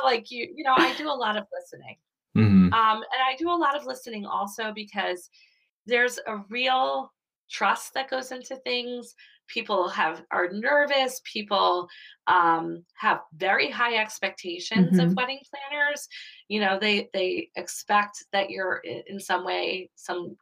Like 0.03 0.29
you, 0.29 0.47
you 0.55 0.63
know, 0.63 0.75
I 0.77 0.93
do 0.95 1.07
a 1.09 1.11
lot 1.13 1.37
of 1.37 1.45
listening. 1.51 1.97
Mhm. 2.37 2.71
Um, 2.71 2.97
and 2.97 3.21
I 3.27 3.35
do 3.37 3.49
a 3.49 3.57
lot 3.57 3.75
of 3.75 3.85
listening 3.85 4.25
also 4.27 4.71
because 4.75 5.27
there's 5.87 6.19
a 6.27 6.37
real 6.49 7.11
trust 7.49 7.93
that 7.95 8.07
goes 8.09 8.31
into 8.31 8.55
things. 8.57 9.15
People 9.53 9.89
have 9.89 10.23
are 10.31 10.49
nervous. 10.51 11.21
People 11.23 11.87
um, 12.27 12.83
have 12.95 13.19
very 13.35 13.69
high 13.69 13.95
expectations 13.97 14.99
of 14.99 15.09
Mhm. 15.09 15.15
wedding 15.15 15.41
planners. 15.49 16.07
You 16.47 16.61
know, 16.61 16.79
they 16.79 17.09
they 17.13 17.49
expect 17.55 18.23
that 18.31 18.49
you're 18.49 18.77
in 19.07 19.19
some 19.19 19.43
way. 19.45 19.89
Some 19.95 20.37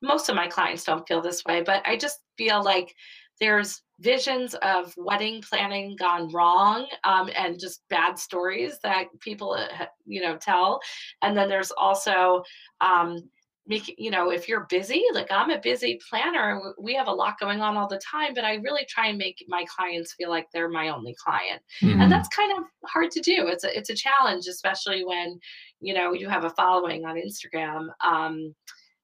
most 0.00 0.28
of 0.28 0.34
my 0.36 0.48
clients 0.48 0.84
don't 0.84 1.06
feel 1.06 1.20
this 1.22 1.44
way, 1.44 1.62
but 1.62 1.82
I 1.86 1.96
just 1.96 2.20
feel 2.36 2.62
like 2.62 2.94
there's 3.40 3.82
visions 4.00 4.54
of 4.56 4.92
wedding 4.96 5.42
planning 5.42 5.96
gone 5.96 6.28
wrong 6.32 6.86
um, 7.04 7.30
and 7.36 7.58
just 7.58 7.82
bad 7.88 8.18
stories 8.18 8.78
that 8.82 9.06
people 9.20 9.52
uh, 9.52 9.86
you 10.06 10.20
know 10.20 10.36
tell 10.36 10.80
and 11.22 11.36
then 11.36 11.48
there's 11.48 11.70
also 11.72 12.42
um, 12.80 13.28
make 13.66 13.94
you 13.96 14.10
know 14.10 14.30
if 14.30 14.48
you're 14.48 14.66
busy 14.68 15.02
like 15.14 15.30
i'm 15.30 15.50
a 15.50 15.60
busy 15.60 16.00
planner 16.10 16.60
we 16.80 16.94
have 16.94 17.06
a 17.06 17.12
lot 17.12 17.38
going 17.38 17.60
on 17.60 17.76
all 17.76 17.86
the 17.86 18.00
time 18.00 18.34
but 18.34 18.44
i 18.44 18.54
really 18.56 18.84
try 18.88 19.06
and 19.06 19.18
make 19.18 19.44
my 19.46 19.64
clients 19.74 20.14
feel 20.14 20.30
like 20.30 20.46
they're 20.52 20.68
my 20.68 20.88
only 20.88 21.14
client 21.14 21.62
Mhm. 21.80 22.02
and 22.02 22.10
that's 22.10 22.28
kind 22.28 22.52
of 22.58 22.64
hard 22.86 23.10
to 23.12 23.20
do 23.20 23.46
it's 23.46 23.62
a, 23.64 23.76
it's 23.76 23.90
a 23.90 23.94
challenge 23.94 24.46
especially 24.48 25.04
when 25.04 25.38
you 25.80 25.94
know 25.94 26.12
you 26.12 26.28
have 26.28 26.44
a 26.44 26.50
following 26.50 27.04
on 27.04 27.14
instagram 27.16 27.88
um, 28.04 28.52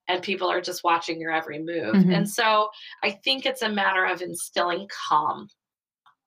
and 0.08 0.22
people 0.22 0.50
are 0.50 0.60
just 0.60 0.82
watching 0.82 1.20
your 1.20 1.30
every 1.32 1.60
move 1.60 1.94
Mhm. 1.94 2.16
and 2.16 2.28
so 2.28 2.68
i 3.04 3.10
think 3.12 3.46
it's 3.46 3.62
a 3.62 3.68
matter 3.68 4.04
of 4.06 4.22
instilling 4.22 4.88
calm 5.08 5.46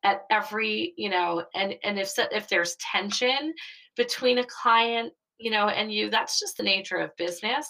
at 0.04 0.22
every 0.32 0.94
you 0.96 1.10
know 1.10 1.44
and 1.54 1.76
and 1.84 2.00
if 2.00 2.12
if 2.17 2.48
there's 2.48 2.78
tension 2.78 3.54
between 3.98 4.38
a 4.38 4.46
client 4.46 5.12
you 5.38 5.52
know 5.52 5.67
and 5.67 5.91
you 5.91 6.10
that's 6.10 6.39
just 6.39 6.56
the 6.58 6.63
nature 6.63 6.96
of 6.98 7.15
business 7.17 7.67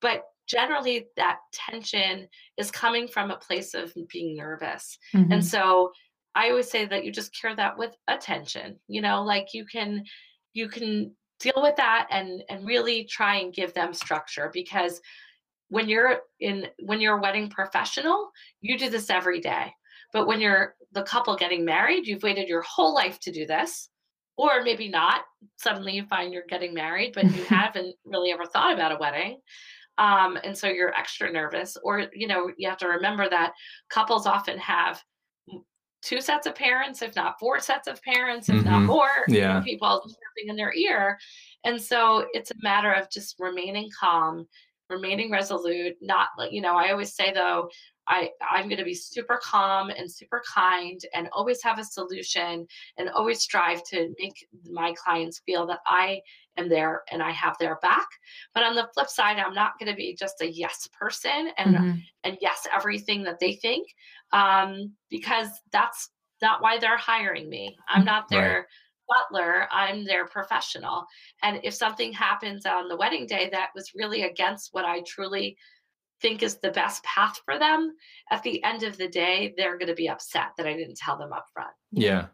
but 0.00 0.24
generally 0.46 1.06
that 1.16 1.38
tension 1.52 2.26
is 2.56 2.70
coming 2.70 3.06
from 3.06 3.30
a 3.30 3.36
place 3.36 3.74
of 3.74 3.92
being 4.10 4.36
nervous. 4.36 4.98
Mhm. 5.14 5.32
and 5.34 5.44
so 5.44 5.92
i 6.34 6.50
always 6.50 6.70
say 6.70 6.84
that 6.86 7.04
you 7.04 7.12
just 7.12 7.34
cure 7.34 7.54
that 7.56 7.76
with 7.78 7.94
attention 8.08 8.78
you 8.86 9.00
know 9.00 9.22
like 9.22 9.48
you 9.54 9.64
can 9.64 10.04
you 10.52 10.68
can 10.68 11.14
deal 11.40 11.60
with 11.62 11.76
that 11.76 12.06
and 12.10 12.42
and 12.48 12.66
really 12.66 13.04
try 13.04 13.36
and 13.36 13.54
give 13.54 13.72
them 13.74 13.94
structure 13.94 14.50
because 14.52 15.00
when 15.68 15.88
you're 15.88 16.20
in 16.40 16.66
when 16.80 17.00
you're 17.00 17.18
a 17.18 17.20
wedding 17.20 17.48
professional 17.50 18.30
you 18.60 18.78
do 18.78 18.88
this 18.90 19.10
every 19.10 19.40
day. 19.40 19.72
But 20.12 20.26
when 20.26 20.40
you're 20.40 20.74
the 20.92 21.02
couple 21.02 21.36
getting 21.36 21.64
married 21.64 22.06
you've 22.06 22.22
waited 22.22 22.48
your 22.48 22.62
whole 22.62 22.94
life 22.94 23.18
to 23.20 23.30
do 23.32 23.46
this 23.46 23.90
or 24.36 24.62
maybe 24.62 24.88
not 24.88 25.22
suddenly 25.56 25.92
you 25.94 26.04
find 26.06 26.32
you're 26.32 26.44
getting 26.48 26.72
married 26.74 27.12
but 27.14 27.24
you 27.24 27.44
haven't 27.58 27.94
really 28.04 28.32
ever 28.32 28.46
thought 28.46 28.72
about 28.72 28.92
a 28.92 28.96
wedding 28.98 29.38
um, 29.98 30.38
and 30.44 30.56
so 30.56 30.68
you're 30.68 30.94
extra 30.98 31.30
nervous 31.30 31.76
or 31.82 32.06
you 32.14 32.26
know 32.26 32.50
you 32.56 32.68
have 32.68 32.78
to 32.78 32.88
remember 32.88 33.28
that 33.28 33.52
couples 33.90 34.26
often 34.26 34.58
have 34.58 35.02
two 36.00 36.20
sets 36.20 36.46
of 36.46 36.54
parents 36.54 37.02
if 37.02 37.14
not 37.16 37.38
four 37.40 37.58
sets 37.60 37.88
of 37.88 38.00
parents 38.02 38.48
if 38.48 38.64
not 38.64 38.82
Mhm. 38.82 38.86
more 38.86 39.10
Yeah. 39.28 39.60
people 39.64 40.02
in 40.46 40.54
their 40.56 40.72
ear 40.72 41.18
and 41.64 41.80
so 41.82 42.26
it's 42.32 42.52
a 42.52 42.62
matter 42.62 42.92
of 42.92 43.10
just 43.10 43.34
remaining 43.40 43.90
calm 43.98 44.46
remaining 44.88 45.30
resolute 45.30 45.96
not 46.00 46.28
like 46.38 46.52
you 46.52 46.60
know 46.60 46.76
i 46.76 46.90
always 46.92 47.14
say 47.14 47.32
though 47.32 47.68
i 48.08 48.30
i'm 48.50 48.64
going 48.68 48.78
to 48.78 48.84
be 48.84 48.94
super 48.94 49.38
calm 49.42 49.90
and 49.90 50.10
super 50.10 50.42
kind 50.52 51.00
and 51.14 51.28
always 51.32 51.62
have 51.62 51.78
a 51.78 51.84
solution 51.84 52.66
and 52.96 53.08
always 53.10 53.40
strive 53.40 53.82
to 53.84 54.12
make 54.18 54.46
my 54.70 54.92
clients 54.94 55.40
feel 55.46 55.66
that 55.66 55.80
i 55.86 56.20
am 56.56 56.68
there 56.68 57.02
and 57.12 57.22
i 57.22 57.30
have 57.30 57.56
their 57.58 57.76
back 57.82 58.08
but 58.54 58.62
on 58.64 58.74
the 58.74 58.88
flip 58.94 59.08
side 59.08 59.38
i'm 59.38 59.54
not 59.54 59.78
going 59.78 59.90
to 59.90 59.96
be 59.96 60.16
just 60.18 60.40
a 60.40 60.50
yes 60.50 60.88
person 60.98 61.50
and 61.56 61.76
Mhm. 61.76 62.02
and 62.24 62.38
yes 62.40 62.66
everything 62.74 63.22
that 63.22 63.38
they 63.38 63.52
think 63.54 63.86
um, 64.32 64.92
because 65.08 65.48
that's 65.72 66.10
not 66.42 66.60
why 66.62 66.78
they're 66.78 66.96
hiring 66.96 67.48
me 67.48 67.76
i'm 67.88 68.04
not 68.04 68.24
Right. 68.30 68.40
their 68.40 68.68
butler 69.08 69.66
i'm 69.72 70.04
their 70.04 70.26
professional 70.26 71.06
and 71.42 71.60
if 71.62 71.72
something 71.74 72.12
happens 72.12 72.66
on 72.66 72.88
the 72.88 72.96
wedding 72.96 73.26
day 73.26 73.48
that 73.50 73.70
was 73.74 73.92
really 73.94 74.22
against 74.24 74.68
what 74.72 74.84
i 74.84 75.00
truly 75.06 75.56
think 76.20 76.42
is 76.42 76.56
the 76.58 76.70
best 76.70 77.02
path 77.04 77.40
for 77.44 77.58
them 77.58 77.92
at 78.30 78.42
the 78.42 78.62
end 78.64 78.82
of 78.82 78.96
the 78.96 79.08
day 79.08 79.54
they're 79.56 79.78
going 79.78 79.88
to 79.88 79.94
be 79.94 80.08
upset 80.08 80.48
that 80.56 80.66
i 80.66 80.72
didn't 80.74 80.96
tell 80.96 81.16
them 81.18 81.32
up 81.32 81.46
front 81.52 81.70
Yeah. 81.92 82.26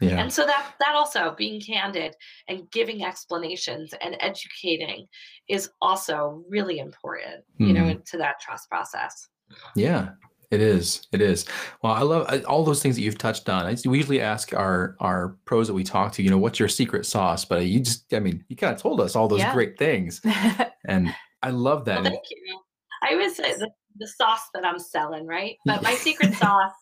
Yeah. 0.00 0.18
and 0.20 0.30
so 0.32 0.44
that 0.46 0.74
that 0.80 0.94
also 0.94 1.34
being 1.38 1.60
candid 1.60 2.14
and 2.48 2.70
giving 2.70 3.02
explanations 3.04 3.94
and 4.02 4.16
educating 4.20 5.06
is 5.48 5.70
also 5.80 6.44
really 6.48 6.78
important 6.78 7.44
you 7.58 7.72
know 7.72 7.84
Mhm. 7.84 8.04
to 8.10 8.18
that 8.18 8.40
trust 8.40 8.68
process 8.68 9.28
Yeah, 9.74 10.10
it 10.50 10.60
is. 10.60 11.06
It 11.12 11.20
is. 11.20 11.44
Well, 11.82 11.92
I 11.92 12.02
love 12.02 12.44
all 12.46 12.64
those 12.64 12.82
things 12.82 12.94
that 12.96 13.02
you've 13.02 13.18
touched 13.18 13.48
on. 13.48 13.64
I, 13.66 13.76
we 13.84 13.96
usually 13.98 14.20
ask 14.20 14.52
our 14.54 14.96
our 15.00 15.36
pros 15.44 15.66
that 15.68 15.74
we 15.74 15.82
talk 15.84 16.12
to, 16.14 16.22
you 16.22 16.30
know, 16.30 16.38
what's 16.38 16.58
your 16.60 16.68
secret 16.68 17.04
sauce? 17.06 17.44
But 17.44 17.66
you 17.66 17.78
just, 17.80 18.12
I 18.12 18.18
mean, 18.20 18.44
you 18.48 18.56
kind 18.56 18.74
of 18.74 18.80
told 18.80 19.00
us 19.00 19.14
all 19.16 19.28
those 19.28 19.40
Yeah. 19.40 19.52
great 19.52 19.76
things, 19.78 20.20
and 20.84 21.14
I 21.42 21.50
love 21.50 21.84
that. 21.86 22.02
Well, 22.02 22.10
thank 22.12 22.24
you. 22.30 22.60
I 23.02 23.12
always 23.12 23.36
say 23.36 23.54
the, 23.56 23.70
the 23.98 24.06
sauce 24.08 24.48
that 24.54 24.64
I'm 24.64 24.78
selling, 24.78 25.26
right? 25.26 25.56
But 25.64 25.82
my 25.82 25.94
secret 25.94 26.34
sauce, 26.42 26.72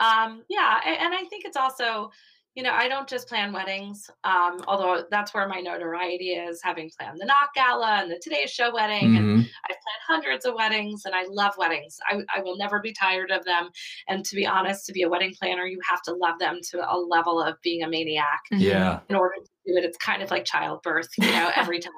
um, 0.00 0.42
yeah, 0.48 0.80
and 0.84 1.14
I 1.14 1.24
think 1.24 1.44
it's 1.44 1.56
also, 1.56 2.10
you 2.54 2.62
know, 2.62 2.72
I 2.72 2.86
don't 2.86 3.08
just 3.08 3.28
plan 3.28 3.52
weddings, 3.52 4.08
um, 4.22 4.62
although 4.68 5.04
that's 5.10 5.34
where 5.34 5.48
my 5.48 5.60
notoriety 5.60 6.30
is, 6.30 6.60
having 6.62 6.88
planned 6.96 7.18
the 7.20 7.24
Knot 7.24 7.48
Gala 7.54 8.02
and 8.02 8.10
the 8.10 8.20
Today 8.22 8.46
Show 8.46 8.72
wedding, 8.72 9.16
and 9.16 9.26
Mhm. 9.26 9.40
I've 9.40 9.76
planned 9.80 10.02
hundreds 10.06 10.44
of 10.44 10.54
weddings, 10.54 11.04
and 11.04 11.14
I 11.16 11.24
love 11.28 11.54
weddings. 11.58 11.98
I, 12.08 12.20
I 12.36 12.42
will 12.42 12.56
never 12.56 12.78
be 12.80 12.92
tired 12.92 13.32
of 13.32 13.44
them. 13.44 13.70
And 14.06 14.24
to 14.26 14.36
be 14.36 14.46
honest, 14.46 14.86
to 14.86 14.92
be 14.92 15.02
a 15.02 15.08
wedding 15.08 15.34
planner, 15.40 15.66
you 15.66 15.80
have 15.88 16.02
to 16.02 16.12
love 16.14 16.38
them 16.38 16.60
to 16.70 16.78
a 16.88 16.94
level 16.96 17.42
of 17.42 17.56
being 17.62 17.82
a 17.82 17.88
maniac. 17.88 18.40
Yeah. 18.52 19.00
in 19.08 19.16
order 19.16 19.34
to 19.36 19.50
do 19.66 19.76
it. 19.78 19.84
It's 19.84 19.98
kind 19.98 20.22
of 20.22 20.30
like 20.30 20.44
childbirth, 20.44 21.08
you 21.18 21.30
know, 21.32 21.50
every 21.56 21.80
time. 21.80 21.92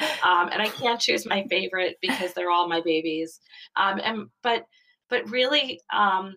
Um, 0.00 0.48
and 0.52 0.62
I 0.62 0.68
can't 0.68 1.00
choose 1.00 1.26
my 1.26 1.44
favorite 1.50 1.96
because 2.00 2.32
they're 2.34 2.50
all 2.50 2.68
my 2.68 2.80
babies. 2.80 3.40
Um, 3.76 4.00
and 4.02 4.28
but 4.42 4.66
but 5.10 5.28
really, 5.30 5.80
um, 5.92 6.36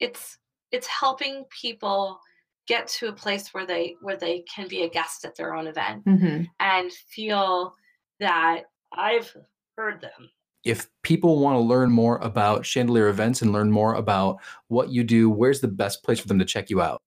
it's 0.00 0.38
it's 0.72 0.86
helping 0.86 1.44
people 1.60 2.18
get 2.66 2.88
to 2.88 3.08
a 3.08 3.12
place 3.12 3.54
where 3.54 3.66
they 3.66 3.96
where 4.00 4.16
they 4.16 4.42
can 4.52 4.66
be 4.68 4.82
a 4.82 4.88
guest 4.88 5.24
at 5.24 5.36
their 5.36 5.54
own 5.54 5.66
event 5.66 6.04
Mhm. 6.04 6.48
and 6.58 6.92
feel 6.92 7.74
that 8.18 8.62
I've 8.92 9.34
heard 9.76 10.00
them. 10.00 10.30
If 10.64 10.88
people 11.02 11.38
want 11.38 11.54
to 11.54 11.60
learn 11.60 11.92
more 11.92 12.18
about 12.18 12.66
Chandelier 12.66 13.08
events 13.08 13.40
and 13.40 13.52
learn 13.52 13.70
more 13.70 13.94
about 13.94 14.38
what 14.66 14.88
you 14.90 15.04
do, 15.04 15.30
where's 15.30 15.60
the 15.60 15.68
best 15.68 16.02
place 16.02 16.18
for 16.18 16.26
them 16.26 16.40
to 16.40 16.44
check 16.44 16.70
you 16.70 16.80
out? 16.82 17.02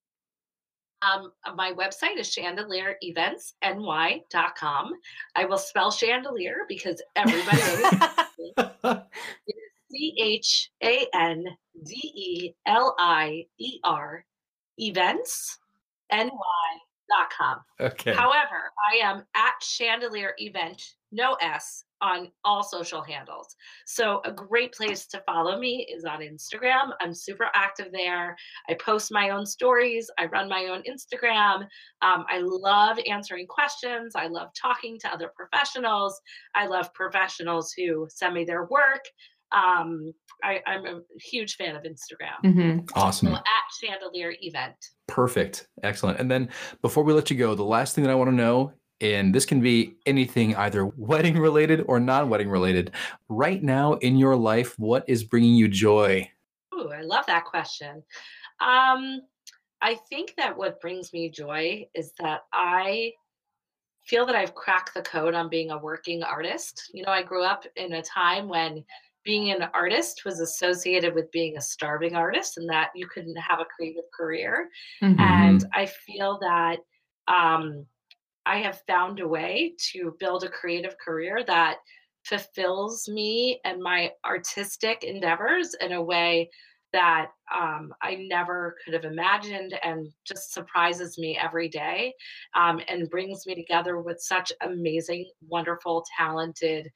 Um, 1.01 1.31
my 1.55 1.71
website 1.73 2.17
is 2.17 2.29
chandeliereventsny.com. 2.29 4.93
I 5.35 5.45
will 5.45 5.57
spell 5.57 5.91
chandelier 5.91 6.65
because 6.67 7.01
everybody 7.15 7.61
C 9.91 10.13
H 10.19 10.69
A 10.83 11.07
N 11.13 11.45
D 11.85 11.95
E 11.95 12.53
L 12.65 12.95
I 12.99 13.45
E 13.57 13.79
R 13.83 14.25
events 14.77 15.57
ny.com. 16.11 17.59
okay. 17.79 18.13
However, 18.13 18.71
I 18.91 18.97
am 18.97 19.25
at 19.35 19.61
chandelier 19.61 20.33
event, 20.37 20.95
no 21.11 21.35
S, 21.41 21.85
on 22.01 22.31
all 22.45 22.63
social 22.63 23.01
handles. 23.01 23.55
So 23.85 24.21
a 24.25 24.31
great 24.31 24.73
place 24.73 25.05
to 25.07 25.21
follow 25.25 25.59
me 25.59 25.87
is 25.93 26.05
on 26.05 26.19
Instagram. 26.21 26.91
I'm 27.01 27.13
super 27.13 27.47
active 27.55 27.87
there. 27.91 28.35
I 28.69 28.75
post 28.75 29.11
my 29.11 29.29
own 29.31 29.45
stories. 29.45 30.09
I 30.17 30.25
run 30.27 30.47
my 30.49 30.65
own 30.71 30.83
Instagram. 30.83 31.61
Um, 32.01 32.25
I 32.29 32.39
love 32.41 32.97
answering 33.09 33.47
questions. 33.47 34.13
I 34.15 34.27
love 34.27 34.49
talking 34.59 34.97
to 35.01 35.11
other 35.13 35.31
professionals. 35.35 36.19
I 36.55 36.67
love 36.67 36.93
professionals 36.93 37.73
who 37.77 38.07
send 38.09 38.33
me 38.33 38.45
their 38.45 38.65
work. 38.65 39.03
Um, 39.51 40.13
I, 40.43 40.59
I'm 40.67 40.85
a 40.85 40.99
huge 41.19 41.55
fan 41.55 41.75
of 41.75 41.81
Instagram. 41.83 42.37
Mhm. 42.45 42.89
awesome. 42.95 43.29
So 43.29 43.33
at 43.35 43.43
Chandelier 43.83 44.35
Event. 44.41 44.75
Perfect. 45.07 45.67
Excellent. 45.83 46.19
And 46.19 46.29
then 46.29 46.49
before 46.83 47.03
we 47.03 47.13
let 47.13 47.31
you 47.31 47.37
go, 47.37 47.55
the 47.55 47.63
last 47.63 47.95
thing 47.95 48.03
that 48.03 48.11
I 48.11 48.15
want 48.15 48.29
to 48.29 48.35
know, 48.35 48.73
and 49.01 49.33
this 49.33 49.45
can 49.45 49.61
be 49.61 49.95
anything 50.05 50.55
either 50.55 50.85
wedding 50.85 51.37
related 51.37 51.85
or 51.87 51.99
non 51.99 52.29
wedding 52.29 52.49
related. 52.49 52.91
Right 53.29 53.63
now 53.63 53.93
in 53.95 54.17
your 54.17 54.35
life, 54.35 54.77
what 54.77 55.03
is 55.07 55.23
bringing 55.23 55.55
you 55.55 55.67
joy? 55.67 56.29
Ooh, 56.73 56.91
I 56.91 57.01
love 57.01 57.25
that 57.27 57.45
question. 57.45 58.03
Um, 58.59 59.21
I 59.81 59.95
think 60.09 60.33
that 60.37 60.57
what 60.57 60.81
brings 60.81 61.13
me 61.13 61.29
joy 61.29 61.87
is 61.95 62.13
that 62.19 62.41
I 62.53 63.13
feel 64.05 64.25
that 64.25 64.35
I've 64.35 64.55
cracked 64.55 64.93
the 64.93 65.01
code 65.01 65.33
on 65.33 65.49
being 65.49 65.71
a 65.71 65.77
working 65.77 66.23
artist. 66.23 66.89
You 66.93 67.03
know, 67.03 67.11
I 67.11 67.23
grew 67.23 67.43
up 67.43 67.63
in 67.75 67.93
a 67.93 68.01
time 68.01 68.49
when 68.49 68.83
being 69.23 69.51
an 69.51 69.69
artist 69.73 70.23
was 70.25 70.39
associated 70.39 71.13
with 71.13 71.31
being 71.31 71.57
a 71.57 71.61
starving 71.61 72.15
artist 72.15 72.57
and 72.57 72.67
that 72.69 72.89
you 72.95 73.07
couldn't 73.07 73.35
have 73.35 73.59
a 73.59 73.65
creative 73.65 74.09
career. 74.11 74.69
Mhm. 75.01 75.19
And 75.19 75.65
I 75.73 75.85
feel 75.85 76.39
that 76.39 76.79
um, 77.27 77.85
I 78.49 78.57
have 78.57 78.81
found 78.87 79.19
a 79.19 79.27
way 79.27 79.75
to 79.91 80.15
build 80.19 80.43
a 80.43 80.49
creative 80.49 80.97
career 80.97 81.43
that 81.45 81.77
fulfills 82.23 83.07
me 83.07 83.61
and 83.63 83.79
my 83.79 84.11
artistic 84.25 85.03
endeavors 85.03 85.75
in 85.79 85.91
a 85.91 86.01
way 86.01 86.49
that 86.91 87.27
um, 87.55 87.93
I 88.01 88.15
never 88.27 88.75
could 88.83 88.95
have 88.95 89.05
imagined 89.05 89.79
and 89.83 90.07
just 90.25 90.51
surprises 90.51 91.19
me 91.19 91.37
every 91.37 91.69
day 91.69 92.11
um, 92.55 92.81
and 92.87 93.07
brings 93.11 93.45
me 93.45 93.53
together 93.53 94.01
with 94.01 94.19
such 94.19 94.51
amazing, 94.61 95.29
wonderful, 95.47 96.03
talented, 96.17 96.89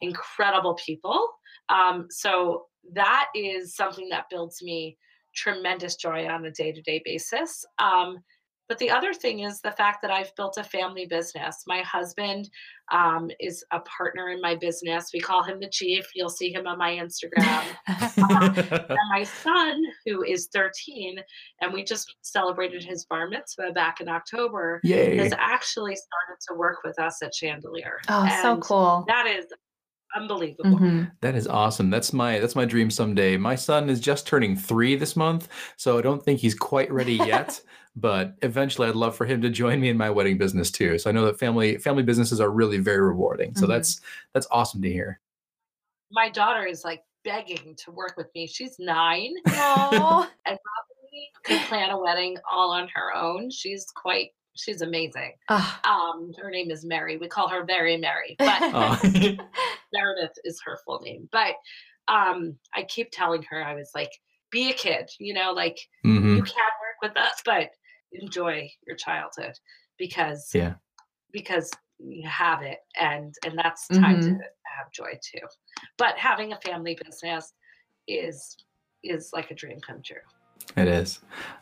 incredible 0.00 0.74
people. 0.74 1.28
Um, 1.68 2.06
so 2.08 2.64
that 2.94 3.26
is 3.34 3.76
something 3.76 4.08
that 4.08 4.30
builds 4.30 4.62
me 4.62 4.96
tremendous 5.34 5.96
joy 5.96 6.26
on 6.26 6.46
a 6.46 6.50
day 6.50 6.72
to 6.72 6.80
day 6.80 7.02
basis. 7.04 7.66
But 8.68 8.78
the 8.78 8.90
other 8.90 9.12
thing 9.12 9.40
is 9.40 9.60
the 9.60 9.72
fact 9.72 10.00
that 10.02 10.10
I've 10.10 10.34
built 10.36 10.56
a 10.58 10.64
family 10.64 11.06
business. 11.06 11.64
My 11.66 11.80
husband 11.80 12.48
um, 12.92 13.30
is 13.38 13.64
a 13.72 13.80
partner 13.80 14.30
in 14.30 14.40
my 14.40 14.54
business. 14.54 15.10
We 15.12 15.20
call 15.20 15.42
him 15.42 15.60
the 15.60 15.68
chief. 15.68 16.06
You'll 16.14 16.30
see 16.30 16.52
him 16.52 16.66
on 16.66 16.78
my 16.78 16.92
Instagram. 16.92 17.64
and 18.16 18.98
my 19.10 19.22
son, 19.24 19.82
who 20.06 20.22
is 20.22 20.48
13, 20.52 21.18
and 21.60 21.72
we 21.72 21.84
just 21.84 22.14
celebrated 22.22 22.82
his 22.82 23.04
bar 23.04 23.28
mitzvah 23.28 23.72
back 23.72 24.00
in 24.00 24.08
October, 24.08 24.80
Yay. 24.82 25.16
has 25.18 25.32
actually 25.38 25.96
started 25.96 26.40
to 26.48 26.54
work 26.54 26.78
with 26.84 26.98
us 26.98 27.22
at 27.22 27.34
Chandelier. 27.34 28.00
Oh, 28.08 28.28
so 28.42 28.56
cool. 28.58 29.04
That 29.08 29.26
is 29.26 29.46
unbelievable. 30.14 30.78
Mhm. 30.78 31.10
That 31.20 31.34
is 31.34 31.46
awesome. 31.46 31.90
That's 31.90 32.12
my 32.12 32.38
that's 32.38 32.56
my 32.56 32.64
dream 32.64 32.90
someday. 32.90 33.36
My 33.36 33.54
son 33.54 33.88
is 33.90 34.00
just 34.00 34.26
turning 34.26 34.56
three 34.56 34.96
this 34.96 35.16
month, 35.16 35.48
so 35.76 35.98
I 35.98 36.02
don't 36.02 36.22
think 36.22 36.40
he's 36.40 36.54
quite 36.54 36.90
ready 36.92 37.14
yet. 37.14 37.60
but 37.96 38.34
eventually, 38.42 38.88
I'd 38.88 38.96
love 38.96 39.16
for 39.16 39.24
him 39.26 39.40
to 39.42 39.50
join 39.50 39.80
me 39.80 39.88
in 39.88 39.96
my 39.96 40.10
wedding 40.10 40.36
business 40.38 40.70
too. 40.70 40.98
So 40.98 41.08
I 41.08 41.12
know 41.12 41.24
that 41.26 41.38
family 41.38 41.78
family 41.78 42.02
businesses 42.02 42.40
are 42.40 42.50
really 42.50 42.78
very 42.78 43.00
rewarding. 43.00 43.54
So 43.54 43.66
Mhm. 43.66 43.68
that's 43.68 44.00
that's 44.32 44.46
awesome 44.50 44.82
to 44.82 44.90
hear. 44.90 45.20
My 46.10 46.28
daughter 46.30 46.64
is 46.66 46.84
like 46.84 47.02
begging 47.24 47.74
to 47.84 47.90
work 47.90 48.14
with 48.16 48.28
me. 48.34 48.46
She's 48.46 48.76
nine 48.78 49.32
Aw. 49.48 50.30
and 50.46 50.58
probably 50.64 51.30
could 51.44 51.60
plan 51.68 51.90
a 51.90 51.98
wedding 51.98 52.36
all 52.50 52.70
on 52.70 52.88
her 52.94 53.14
own. 53.16 53.50
She's 53.50 53.86
quite 53.94 54.30
she's 54.54 54.82
amazing. 54.82 55.32
Ah. 55.48 55.80
Um, 55.84 56.32
her 56.40 56.50
name 56.50 56.70
is 56.70 56.84
Mary. 56.84 57.16
We 57.16 57.28
call 57.28 57.48
her 57.48 57.64
Very 57.64 57.96
Mary, 57.96 58.36
but 58.38 58.62
Oh, 58.74 58.98
Meredith 59.92 60.38
is 60.44 60.60
her 60.64 60.78
full 60.84 61.00
name. 61.00 61.28
But 61.32 61.54
um, 62.08 62.56
I 62.74 62.82
keep 62.84 63.08
telling 63.12 63.42
her, 63.44 63.62
I 63.64 63.74
was 63.74 63.90
like, 63.94 64.10
be 64.50 64.70
a 64.70 64.74
kid, 64.74 65.10
you 65.18 65.34
know, 65.34 65.52
like 65.52 65.78
mhm. 66.06 66.36
you 66.36 66.42
can 66.42 66.70
work 66.80 67.02
with 67.02 67.16
us, 67.16 67.42
but 67.44 67.70
enjoy 68.12 68.70
your 68.86 68.96
childhood 68.96 69.54
because 69.98 70.50
Yeah. 70.54 70.74
because 71.32 71.70
you 71.98 72.28
have 72.28 72.62
it 72.62 72.78
and 73.00 73.34
and 73.44 73.58
that's 73.58 73.88
time 73.88 74.20
to 74.20 74.28
Mhm. 74.28 74.38
have 74.76 74.92
joy 74.92 75.18
too. 75.22 75.44
But 75.98 76.16
having 76.18 76.52
a 76.52 76.60
family 76.60 76.96
business 77.04 77.52
is 78.06 78.56
is 79.02 79.30
like 79.32 79.50
a 79.50 79.54
dream 79.54 79.80
come 79.80 80.02
true. 80.02 80.16
It 80.76 80.88
is 80.88 81.20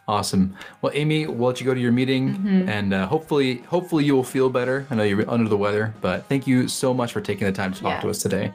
awesome. 0.09 0.57
Well, 0.81 0.93
Amy, 0.95 1.27
we'll 1.27 1.49
let 1.49 1.61
you 1.61 1.67
go 1.67 1.75
to 1.75 1.81
your 1.81 1.93
meeting, 1.93 2.35
Mhm. 2.37 2.69
and 2.69 2.95
uh, 2.95 3.07
hopefully, 3.07 3.59
hopefully 3.69 4.05
you 4.05 4.15
will 4.15 4.25
feel 4.25 4.49
better. 4.51 4.87
I 4.91 4.95
know 4.95 5.03
you're 5.03 5.29
under 5.31 5.49
the 5.49 5.57
weather, 5.57 5.93
but 6.01 6.27
thank 6.29 6.47
you 6.47 6.67
so 6.69 6.93
much 6.95 7.13
for 7.13 7.21
taking 7.21 7.47
the 7.47 7.53
time 7.53 7.73
to 7.75 7.81
talk 7.83 8.01
to 8.03 8.11
us 8.11 8.19
today. 8.19 8.53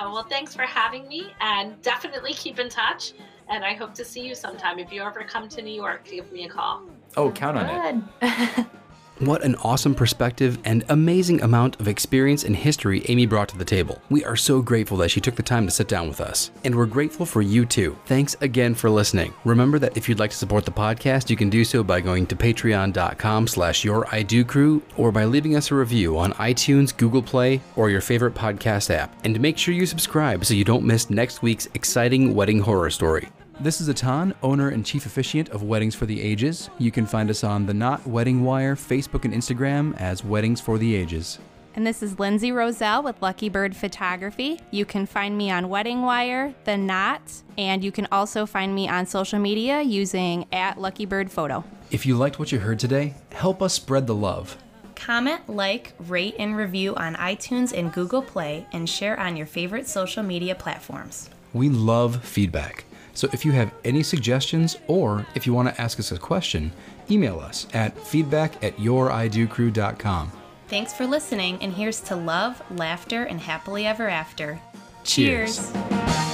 Oh, 0.00 0.12
well, 0.12 0.24
thanks 0.28 0.54
for 0.54 0.62
having 0.62 1.06
me 1.08 1.32
and 1.40 1.80
definitely 1.82 2.32
keep 2.32 2.58
in 2.58 2.68
touch. 2.68 3.12
And 3.50 3.64
I 3.64 3.74
hope 3.74 3.94
to 3.94 4.04
see 4.04 4.20
you 4.26 4.34
sometime. 4.34 4.78
If 4.78 4.92
you 4.92 5.02
ever 5.02 5.20
come 5.24 5.48
to 5.48 5.62
New 5.62 5.72
York, 5.74 6.04
give 6.04 6.30
me 6.32 6.44
a 6.44 6.48
call. 6.48 6.82
Oh, 7.16 7.30
count 7.30 7.56
on 7.58 8.02
it. 8.22 8.66
What 9.20 9.42
an 9.42 9.56
awesome 9.56 9.96
perspective 9.96 10.58
and 10.64 10.84
amazing 10.90 11.42
amount 11.42 11.80
of 11.80 11.88
experience 11.88 12.44
and 12.44 12.54
history 12.54 13.04
Amy 13.08 13.26
brought 13.26 13.48
to 13.48 13.58
the 13.58 13.64
table. 13.64 14.00
We 14.10 14.24
are 14.24 14.36
so 14.36 14.62
grateful 14.62 14.96
that 14.98 15.10
she 15.10 15.20
took 15.20 15.34
the 15.34 15.42
time 15.42 15.66
to 15.66 15.72
sit 15.72 15.88
down 15.88 16.06
with 16.06 16.20
us. 16.20 16.52
And 16.62 16.72
we're 16.72 16.86
grateful 16.86 17.26
for 17.26 17.42
you 17.42 17.66
too. 17.66 17.98
Thanks 18.06 18.36
again 18.42 18.76
for 18.76 18.88
listening. 18.88 19.34
Remember 19.44 19.80
that 19.80 19.96
if 19.96 20.08
you'd 20.08 20.20
like 20.20 20.30
to 20.30 20.36
support 20.36 20.64
the 20.64 20.70
podcast, 20.70 21.30
you 21.30 21.36
can 21.36 21.50
do 21.50 21.64
so 21.64 21.82
by 21.82 22.00
going 22.00 22.26
to 22.28 22.36
patreon.com 22.36 23.48
slash 23.48 23.82
your 23.82 24.06
I 24.14 24.22
Do 24.22 24.44
crew 24.44 24.82
or 24.96 25.10
by 25.10 25.24
leaving 25.24 25.56
us 25.56 25.72
a 25.72 25.74
review 25.74 26.16
on 26.16 26.32
iTunes, 26.34 26.96
Google 26.96 27.22
Play, 27.22 27.60
or 27.74 27.90
your 27.90 28.00
favorite 28.00 28.34
podcast 28.34 28.88
app. 28.94 29.12
And 29.24 29.40
make 29.40 29.58
sure 29.58 29.74
you 29.74 29.86
subscribe 29.86 30.44
so 30.44 30.54
you 30.54 30.64
don't 30.64 30.84
miss 30.84 31.10
next 31.10 31.42
week's 31.42 31.66
exciting 31.74 32.36
wedding 32.36 32.60
horror 32.60 32.90
story. 32.90 33.30
This 33.60 33.80
is 33.80 33.88
Atan, 33.88 34.34
owner 34.40 34.68
and 34.68 34.86
chief 34.86 35.04
officiant 35.04 35.48
of 35.48 35.64
Weddings 35.64 35.96
for 35.96 36.06
the 36.06 36.22
Ages. 36.22 36.70
You 36.78 36.92
can 36.92 37.06
find 37.06 37.28
us 37.28 37.42
on 37.42 37.66
the 37.66 37.74
Knot 37.74 38.06
Wedding 38.06 38.44
Wire, 38.44 38.76
Facebook 38.76 39.24
and 39.24 39.34
Instagram 39.34 39.96
as 39.98 40.22
Weddings 40.22 40.60
for 40.60 40.78
the 40.78 40.94
Ages. 40.94 41.40
And 41.74 41.84
this 41.84 42.00
is 42.00 42.20
Lindsay 42.20 42.52
Roselle 42.52 43.02
with 43.02 43.20
Lucky 43.20 43.48
Bird 43.48 43.74
Photography. 43.74 44.60
You 44.70 44.84
can 44.84 45.06
find 45.06 45.36
me 45.36 45.50
on 45.50 45.68
Wedding 45.68 46.02
Wire, 46.02 46.54
The 46.62 46.76
Knot, 46.76 47.42
and 47.56 47.82
you 47.82 47.90
can 47.90 48.06
also 48.12 48.46
find 48.46 48.72
me 48.72 48.88
on 48.88 49.06
social 49.06 49.40
media 49.40 49.82
using 49.82 50.46
at 50.52 50.80
Lucky 50.80 51.04
Bird 51.04 51.28
Photo. 51.28 51.64
If 51.90 52.06
you 52.06 52.16
liked 52.16 52.38
what 52.38 52.52
you 52.52 52.60
heard 52.60 52.78
today, 52.78 53.14
help 53.32 53.60
us 53.60 53.74
spread 53.74 54.06
the 54.06 54.14
love. 54.14 54.56
Comment, 54.94 55.40
like, 55.48 55.94
rate, 56.06 56.36
and 56.38 56.56
review 56.56 56.94
on 56.94 57.16
iTunes 57.16 57.76
and 57.76 57.92
Google 57.92 58.22
Play, 58.22 58.68
and 58.70 58.88
share 58.88 59.18
on 59.18 59.36
your 59.36 59.46
favorite 59.46 59.88
social 59.88 60.22
media 60.22 60.54
platforms. 60.54 61.28
We 61.52 61.68
love 61.68 62.24
feedback. 62.24 62.84
So 63.18 63.28
if 63.32 63.44
you 63.44 63.50
have 63.50 63.74
any 63.84 64.04
suggestions 64.04 64.76
or 64.86 65.26
if 65.34 65.44
you 65.44 65.52
want 65.52 65.74
to 65.74 65.80
ask 65.80 65.98
us 65.98 66.12
a 66.12 66.18
question, 66.18 66.70
email 67.10 67.40
us 67.40 67.66
at 67.74 67.98
feedback 67.98 68.62
at 68.62 68.76
youridocrew.com. 68.76 70.30
Thanks 70.68 70.92
for 70.92 71.04
listening, 71.04 71.58
and 71.60 71.72
here's 71.72 71.98
to 72.02 72.14
love, 72.14 72.62
laughter, 72.70 73.24
and 73.24 73.40
happily 73.40 73.86
ever 73.86 74.08
after. 74.08 74.60
Cheers. 75.02 75.72
Cheers. 75.72 76.28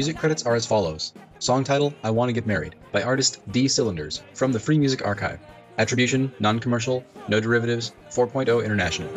Music 0.00 0.16
credits 0.16 0.46
are 0.46 0.54
as 0.54 0.64
follows 0.64 1.12
Song 1.40 1.62
title 1.62 1.92
I 2.02 2.10
Want 2.10 2.30
to 2.30 2.32
Get 2.32 2.46
Married 2.46 2.74
by 2.90 3.02
artist 3.02 3.40
D 3.52 3.68
Cylinders 3.68 4.22
from 4.32 4.50
the 4.50 4.58
Free 4.58 4.78
Music 4.78 5.06
Archive. 5.06 5.38
Attribution 5.76 6.32
non 6.40 6.58
commercial, 6.58 7.04
no 7.28 7.38
derivatives, 7.38 7.92
4.0 8.08 8.64
International. 8.64 9.10